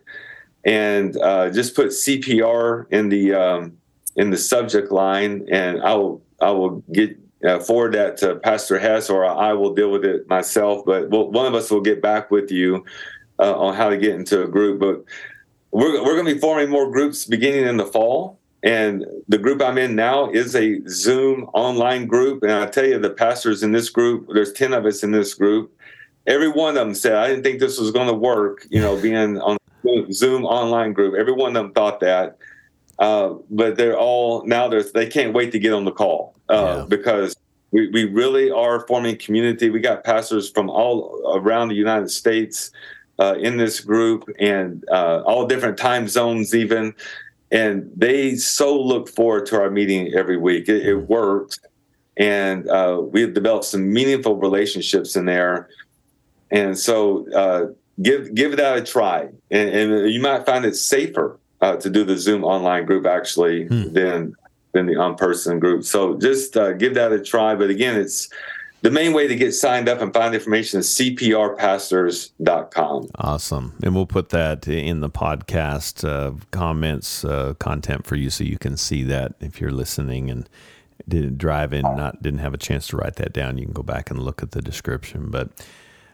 And 0.65 1.17
uh, 1.17 1.51
just 1.51 1.75
put 1.75 1.89
CPR 1.89 2.87
in 2.91 3.09
the 3.09 3.33
um, 3.33 3.79
in 4.17 4.31
the 4.31 4.37
subject 4.37 4.91
line, 4.91 5.47
and 5.51 5.81
I 5.83 5.95
will 5.95 6.21
I 6.41 6.51
will 6.51 6.83
get 6.93 7.17
uh, 7.45 7.61
forward 7.61 7.95
that 7.95 8.17
to 8.19 8.37
Pastor 8.37 8.79
Hess, 8.79 9.11
or 9.11 9.25
I 9.25 9.53
will 9.53 9.75
deal 9.75 9.91
with 9.91 10.05
it 10.05 10.29
myself. 10.29 10.85
But 10.85 11.11
we'll, 11.11 11.31
one 11.31 11.47
of 11.47 11.55
us 11.55 11.71
will 11.71 11.81
get 11.81 12.01
back 12.01 12.31
with 12.31 12.51
you 12.51 12.85
uh, 13.39 13.59
on 13.59 13.75
how 13.75 13.89
to 13.89 13.97
get 13.97 14.15
into 14.15 14.43
a 14.43 14.49
group. 14.49 14.81
But 14.81 15.05
we're, 15.71 16.03
we're 16.03 16.15
going 16.15 16.27
to 16.27 16.35
be 16.35 16.41
forming 16.41 16.71
more 16.71 16.91
groups 16.91 17.25
beginning 17.25 17.67
in 17.67 17.77
the 17.77 17.87
fall. 17.87 18.39
And 18.63 19.05
the 19.29 19.39
group 19.39 19.63
I'm 19.63 19.79
in 19.79 19.95
now 19.95 20.31
is 20.31 20.57
a 20.57 20.81
Zoom 20.89 21.45
online 21.53 22.07
group. 22.07 22.43
And 22.43 22.53
I 22.53 22.67
tell 22.67 22.87
you, 22.87 22.99
the 22.99 23.11
pastors 23.11 23.63
in 23.63 23.73
this 23.73 23.91
group, 23.91 24.29
there's 24.33 24.53
10 24.53 24.73
of 24.73 24.87
us 24.87 25.05
in 25.05 25.13
this 25.13 25.35
group. 25.35 25.73
Every 26.27 26.49
one 26.49 26.71
of 26.71 26.75
them 26.75 26.95
said, 26.95 27.15
I 27.15 27.29
didn't 27.29 27.45
think 27.45 27.61
this 27.61 27.79
was 27.79 27.93
going 27.93 28.09
to 28.09 28.15
work, 28.15 28.67
you 28.71 28.81
know, 28.81 29.01
being 29.01 29.39
on 29.39 29.59
Zoom 30.11 30.45
online 30.45 30.93
group. 30.93 31.15
Every 31.15 31.33
one 31.33 31.55
of 31.55 31.63
them 31.63 31.73
thought 31.73 32.01
that. 32.01 32.39
Uh, 32.99 33.35
but 33.51 33.77
they're 33.77 33.97
all 33.97 34.45
now 34.47 34.67
they're, 34.69 34.83
they 34.83 35.07
can't 35.07 35.35
wait 35.35 35.53
to 35.53 35.59
get 35.59 35.73
on 35.73 35.85
the 35.85 35.93
call 35.93 36.36
uh, 36.49 36.79
yeah. 36.79 36.87
because 36.89 37.37
we, 37.71 37.89
we 37.89 38.05
really 38.05 38.51
are 38.51 38.87
forming 38.87 39.17
community. 39.17 39.71
We 39.71 39.81
got 39.81 40.05
pastors 40.05 40.51
from 40.51 40.71
all 40.71 41.21
around 41.35 41.69
the 41.69 41.75
United 41.75 42.11
States 42.11 42.71
uh, 43.19 43.35
in 43.39 43.57
this 43.57 43.81
group 43.81 44.29
and 44.39 44.85
uh, 44.91 45.23
all 45.27 45.47
different 45.47 45.79
time 45.79 46.09
zones, 46.09 46.55
even. 46.55 46.95
And 47.51 47.91
they 47.97 48.37
so 48.37 48.81
look 48.81 49.09
forward 49.09 49.47
to 49.47 49.61
our 49.61 49.71
meeting 49.71 50.13
every 50.15 50.37
week. 50.37 50.69
It, 50.69 50.87
it 50.87 50.97
works. 50.97 51.59
And 52.17 52.69
uh, 52.69 53.03
we've 53.03 53.35
developed 53.35 53.67
some 53.67 53.93
meaningful 53.93 54.37
relationships 54.37 55.17
in 55.17 55.27
there. 55.27 55.69
And 56.51 56.79
so 56.79 57.31
uh, 57.35 57.67
give 58.01 58.35
give 58.35 58.57
that 58.57 58.79
a 58.79 58.83
try. 58.83 59.29
And, 59.51 59.71
and, 59.71 60.11
you 60.11 60.21
might 60.21 60.47
find 60.47 60.65
it 60.65 60.77
safer 60.77 61.39
uh, 61.61 61.77
to 61.77 61.91
do 61.91 62.05
the 62.05 62.17
Zoom 62.17 62.45
online 62.45 62.87
group 62.87 63.07
actually 63.07 63.67
hmm. 63.67 63.93
than 63.93 64.35
than 64.77 64.87
the 64.87 64.97
on-person 64.97 65.59
group. 65.59 65.85
So 65.85 66.19
just 66.19 66.57
uh, 66.57 66.75
give 66.75 66.95
that 66.95 67.13
a 67.13 67.21
try. 67.21 67.55
But 67.55 67.71
again, 67.71 67.99
it's 67.99 68.29
the 68.83 68.91
main 68.91 69.13
way 69.13 69.27
to 69.27 69.35
get 69.35 69.53
signed 69.53 69.89
up 69.89 70.03
and 70.03 70.13
find 70.13 70.35
information 70.35 70.81
is 70.81 70.89
cprpastors.com. 70.89 73.09
Awesome. 73.17 73.73
And 73.83 73.95
we'll 73.95 74.07
put 74.07 74.29
that 74.31 74.67
in 74.69 75.01
the 75.01 75.11
podcast 75.11 76.07
uh, 76.07 76.33
comments, 76.51 77.25
uh, 77.25 77.55
content 77.59 78.07
for 78.07 78.17
you 78.17 78.29
so 78.31 78.45
you 78.45 78.59
can 78.59 78.77
see 78.77 79.03
that 79.05 79.33
if 79.41 79.59
you're 79.61 79.73
listening 79.73 80.31
and 80.31 80.49
didn't 81.09 81.39
drive 81.39 81.73
in, 81.73 81.83
not 81.83 82.21
didn't 82.23 82.41
have 82.41 82.55
a 82.55 82.59
chance 82.59 82.89
to 82.89 82.97
write 82.97 83.15
that 83.17 83.33
down, 83.33 83.59
you 83.59 83.65
can 83.65 83.73
go 83.73 83.83
back 83.83 84.11
and 84.11 84.21
look 84.21 84.43
at 84.43 84.51
the 84.51 84.61
description. 84.61 85.31
But 85.31 85.49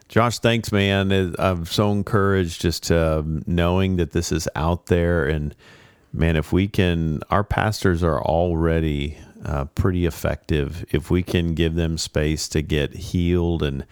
Josh, 0.09 0.38
thanks, 0.38 0.70
man. 0.70 1.35
I'm 1.38 1.66
so 1.66 1.90
encouraged 1.90 2.61
just 2.61 2.92
uh, 2.92 3.25
knowing 3.46 3.96
that 3.96 4.12
this 4.12 4.31
is 4.31 4.48
out 4.55 4.87
there 4.87 5.27
and– 5.27 5.57
man, 6.12 6.37
if 6.37 6.53
we 6.53 6.68
can, 6.68 7.20
our 7.31 7.44
pastors 7.44 8.03
are 8.03 8.20
already 8.20 9.18
uh, 9.44 9.64
pretty 9.66 10.07
effective. 10.07 10.85
If 10.90 11.11
we 11.11 11.22
can 11.22 11.55
give 11.55 11.75
them 11.75 11.98
space 11.98 12.48
to 12.48 12.62
get 12.62 12.94
healed 12.94 13.62
and 13.62 13.85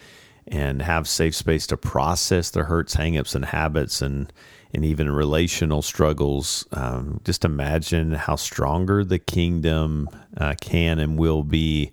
and 0.53 0.83
have 0.83 1.07
safe 1.07 1.37
space 1.37 1.65
to 1.69 1.77
process 1.77 2.51
their 2.51 2.65
hurts, 2.65 2.97
hangups, 2.97 3.35
and 3.35 3.45
habits, 3.47 4.03
and 4.03 4.33
and 4.73 4.85
even 4.85 5.11
relational 5.11 5.83
struggles, 5.83 6.67
um, 6.73 7.21
just 7.25 7.45
imagine 7.45 8.13
how 8.13 8.37
stronger 8.37 9.05
the 9.05 9.19
kingdom 9.19 10.09
uh, 10.37 10.55
can 10.61 10.99
and 11.01 11.19
will 11.19 11.43
be 11.43 11.91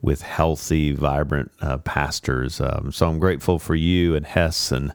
with 0.00 0.22
healthy, 0.22 0.92
vibrant 0.92 1.50
uh, 1.60 1.78
pastors. 1.78 2.60
Um, 2.60 2.92
so 2.92 3.08
I'm 3.08 3.18
grateful 3.18 3.58
for 3.58 3.74
you 3.74 4.14
and 4.14 4.26
Hess 4.26 4.72
and 4.72 4.92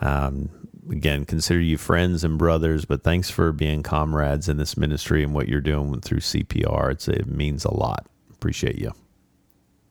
um, 0.00 0.50
again 0.90 1.24
consider 1.24 1.60
you 1.60 1.78
friends 1.78 2.24
and 2.24 2.38
brothers, 2.38 2.84
but 2.84 3.02
thanks 3.02 3.30
for 3.30 3.52
being 3.52 3.82
comrades 3.82 4.48
in 4.48 4.56
this 4.56 4.76
ministry 4.76 5.22
and 5.22 5.34
what 5.34 5.48
you're 5.48 5.60
doing 5.60 6.00
through 6.00 6.20
CPR. 6.20 6.92
It's, 6.92 7.08
it 7.08 7.26
means 7.26 7.64
a 7.64 7.74
lot. 7.74 8.06
Appreciate 8.32 8.78
you. 8.78 8.92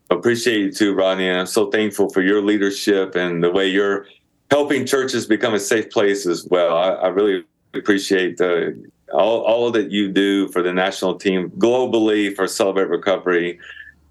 Appreciate 0.10 0.60
you 0.60 0.72
too, 0.72 0.94
Rodney. 0.94 1.28
And 1.28 1.40
I'm 1.40 1.46
so 1.48 1.70
thankful 1.70 2.10
for 2.10 2.22
your 2.22 2.42
leadership 2.42 3.16
and 3.16 3.44
the 3.44 3.52
way 3.52 3.68
you're 3.68 4.06
helping 4.52 4.86
churches 4.86 5.26
become 5.26 5.54
a 5.54 5.60
safe 5.60 5.90
place 5.90 6.26
as 6.26 6.48
well. 6.50 6.78
I, 6.78 6.90
I 6.90 7.08
really 7.08 7.44
appreciate 7.74 8.38
the, 8.38 8.90
all, 9.12 9.42
all 9.42 9.72
that 9.72 9.92
you 9.92 10.12
do 10.12 10.48
for 10.50 10.62
the 10.62 10.72
national 10.72 11.16
team 11.18 11.50
globally 11.58 12.36
for 12.36 12.48
Celebrate 12.48 12.90
Recovery 12.90 13.60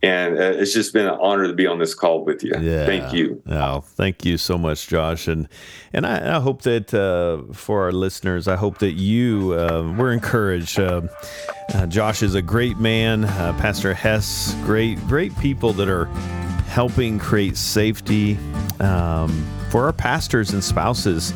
and 0.04 0.38
uh, 0.38 0.42
it's 0.42 0.74
just 0.74 0.92
been 0.92 1.06
an 1.06 1.16
honor 1.18 1.46
to 1.46 1.54
be 1.54 1.66
on 1.66 1.78
this 1.78 1.94
call 1.94 2.24
with 2.26 2.44
you. 2.44 2.52
Yeah. 2.60 2.84
Thank 2.84 3.14
you. 3.14 3.42
Oh, 3.48 3.80
thank 3.80 4.26
you 4.26 4.36
so 4.36 4.58
much, 4.58 4.86
Josh. 4.86 5.26
And 5.26 5.48
and 5.94 6.06
I, 6.06 6.36
I 6.36 6.40
hope 6.40 6.60
that 6.62 6.92
uh, 6.92 7.54
for 7.54 7.84
our 7.84 7.92
listeners, 7.92 8.46
I 8.46 8.56
hope 8.56 8.78
that 8.78 8.92
you 8.92 9.54
uh, 9.54 9.94
were 9.96 10.12
encouraged. 10.12 10.78
Uh, 10.78 11.02
uh 11.72 11.86
Josh 11.86 12.22
is 12.22 12.34
a 12.34 12.42
great 12.42 12.76
man. 12.76 13.24
Uh, 13.24 13.56
Pastor 13.58 13.94
Hess, 13.94 14.54
great 14.64 15.00
great 15.08 15.36
people 15.38 15.72
that 15.72 15.88
are 15.88 16.04
helping 16.68 17.18
create 17.18 17.56
safety 17.56 18.36
um, 18.80 19.46
for 19.70 19.86
our 19.86 19.92
pastors 19.92 20.50
and 20.52 20.62
spouses 20.62 21.32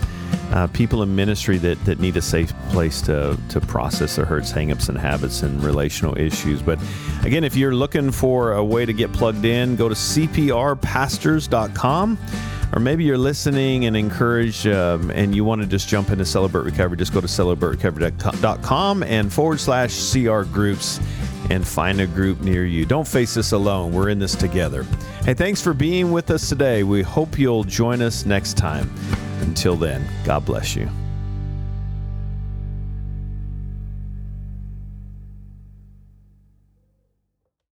uh, 0.53 0.67
people 0.69 1.03
in 1.03 1.15
ministry 1.15 1.59
that, 1.59 1.85
that 1.85 2.01
need 2.01 2.17
a 2.17 2.23
safe 2.23 2.55
place 2.71 3.03
to, 3.03 3.39
to 3.51 3.61
process 3.61 4.17
their 4.17 4.25
hurts, 4.25 4.51
hangups, 4.53 4.89
and 4.89 4.97
habits 4.99 5.43
and 5.43 5.63
relational 5.63 6.17
issues. 6.19 6.63
But 6.63 6.81
again, 7.23 7.45
if 7.45 7.55
you're 7.57 7.75
looking 7.75 8.11
for 8.11 8.55
a 8.55 8.65
way 8.65 8.87
to 8.87 8.93
get 8.93 9.13
plugged 9.13 9.45
in, 9.45 9.77
go 9.77 9.89
to 9.89 9.95
cprpastors.com. 9.95 12.19
Or 12.75 12.81
maybe 12.81 13.05
you're 13.05 13.17
listening 13.17 13.87
and 13.87 13.97
encouraged 13.97 14.67
um, 14.67 15.11
and 15.11 15.35
you 15.35 15.43
want 15.43 15.63
to 15.63 15.67
just 15.67 15.89
jump 15.89 16.11
into 16.11 16.27
Celebrate 16.27 16.65
Recovery, 16.65 16.99
just 16.99 17.15
go 17.15 17.21
to 17.21 17.27
celebraterecovery.com 17.27 19.03
and 19.05 19.33
forward 19.33 19.59
slash 19.59 20.13
CR 20.13 20.43
groups 20.43 21.01
and 21.51 21.67
find 21.67 21.99
a 22.01 22.07
group 22.07 22.43
near 22.43 22.67
you. 22.67 22.85
Don't 22.85 23.09
face 23.09 23.33
this 23.35 23.53
alone. 23.53 23.93
We're 23.93 24.11
in 24.11 24.19
this 24.19 24.35
together. 24.35 24.85
Hey, 25.25 25.33
thanks 25.35 25.63
for 25.63 25.73
being 25.73 26.13
with 26.13 26.31
us 26.31 26.47
today. 26.49 26.83
We 26.83 27.03
hope 27.03 27.39
you'll 27.39 27.65
join 27.65 28.03
us 28.03 28.27
next 28.27 28.59
time. 28.59 28.91
Until 29.49 29.77
then, 29.77 30.05
God 30.25 30.45
bless 30.45 30.77
you. 30.77 30.91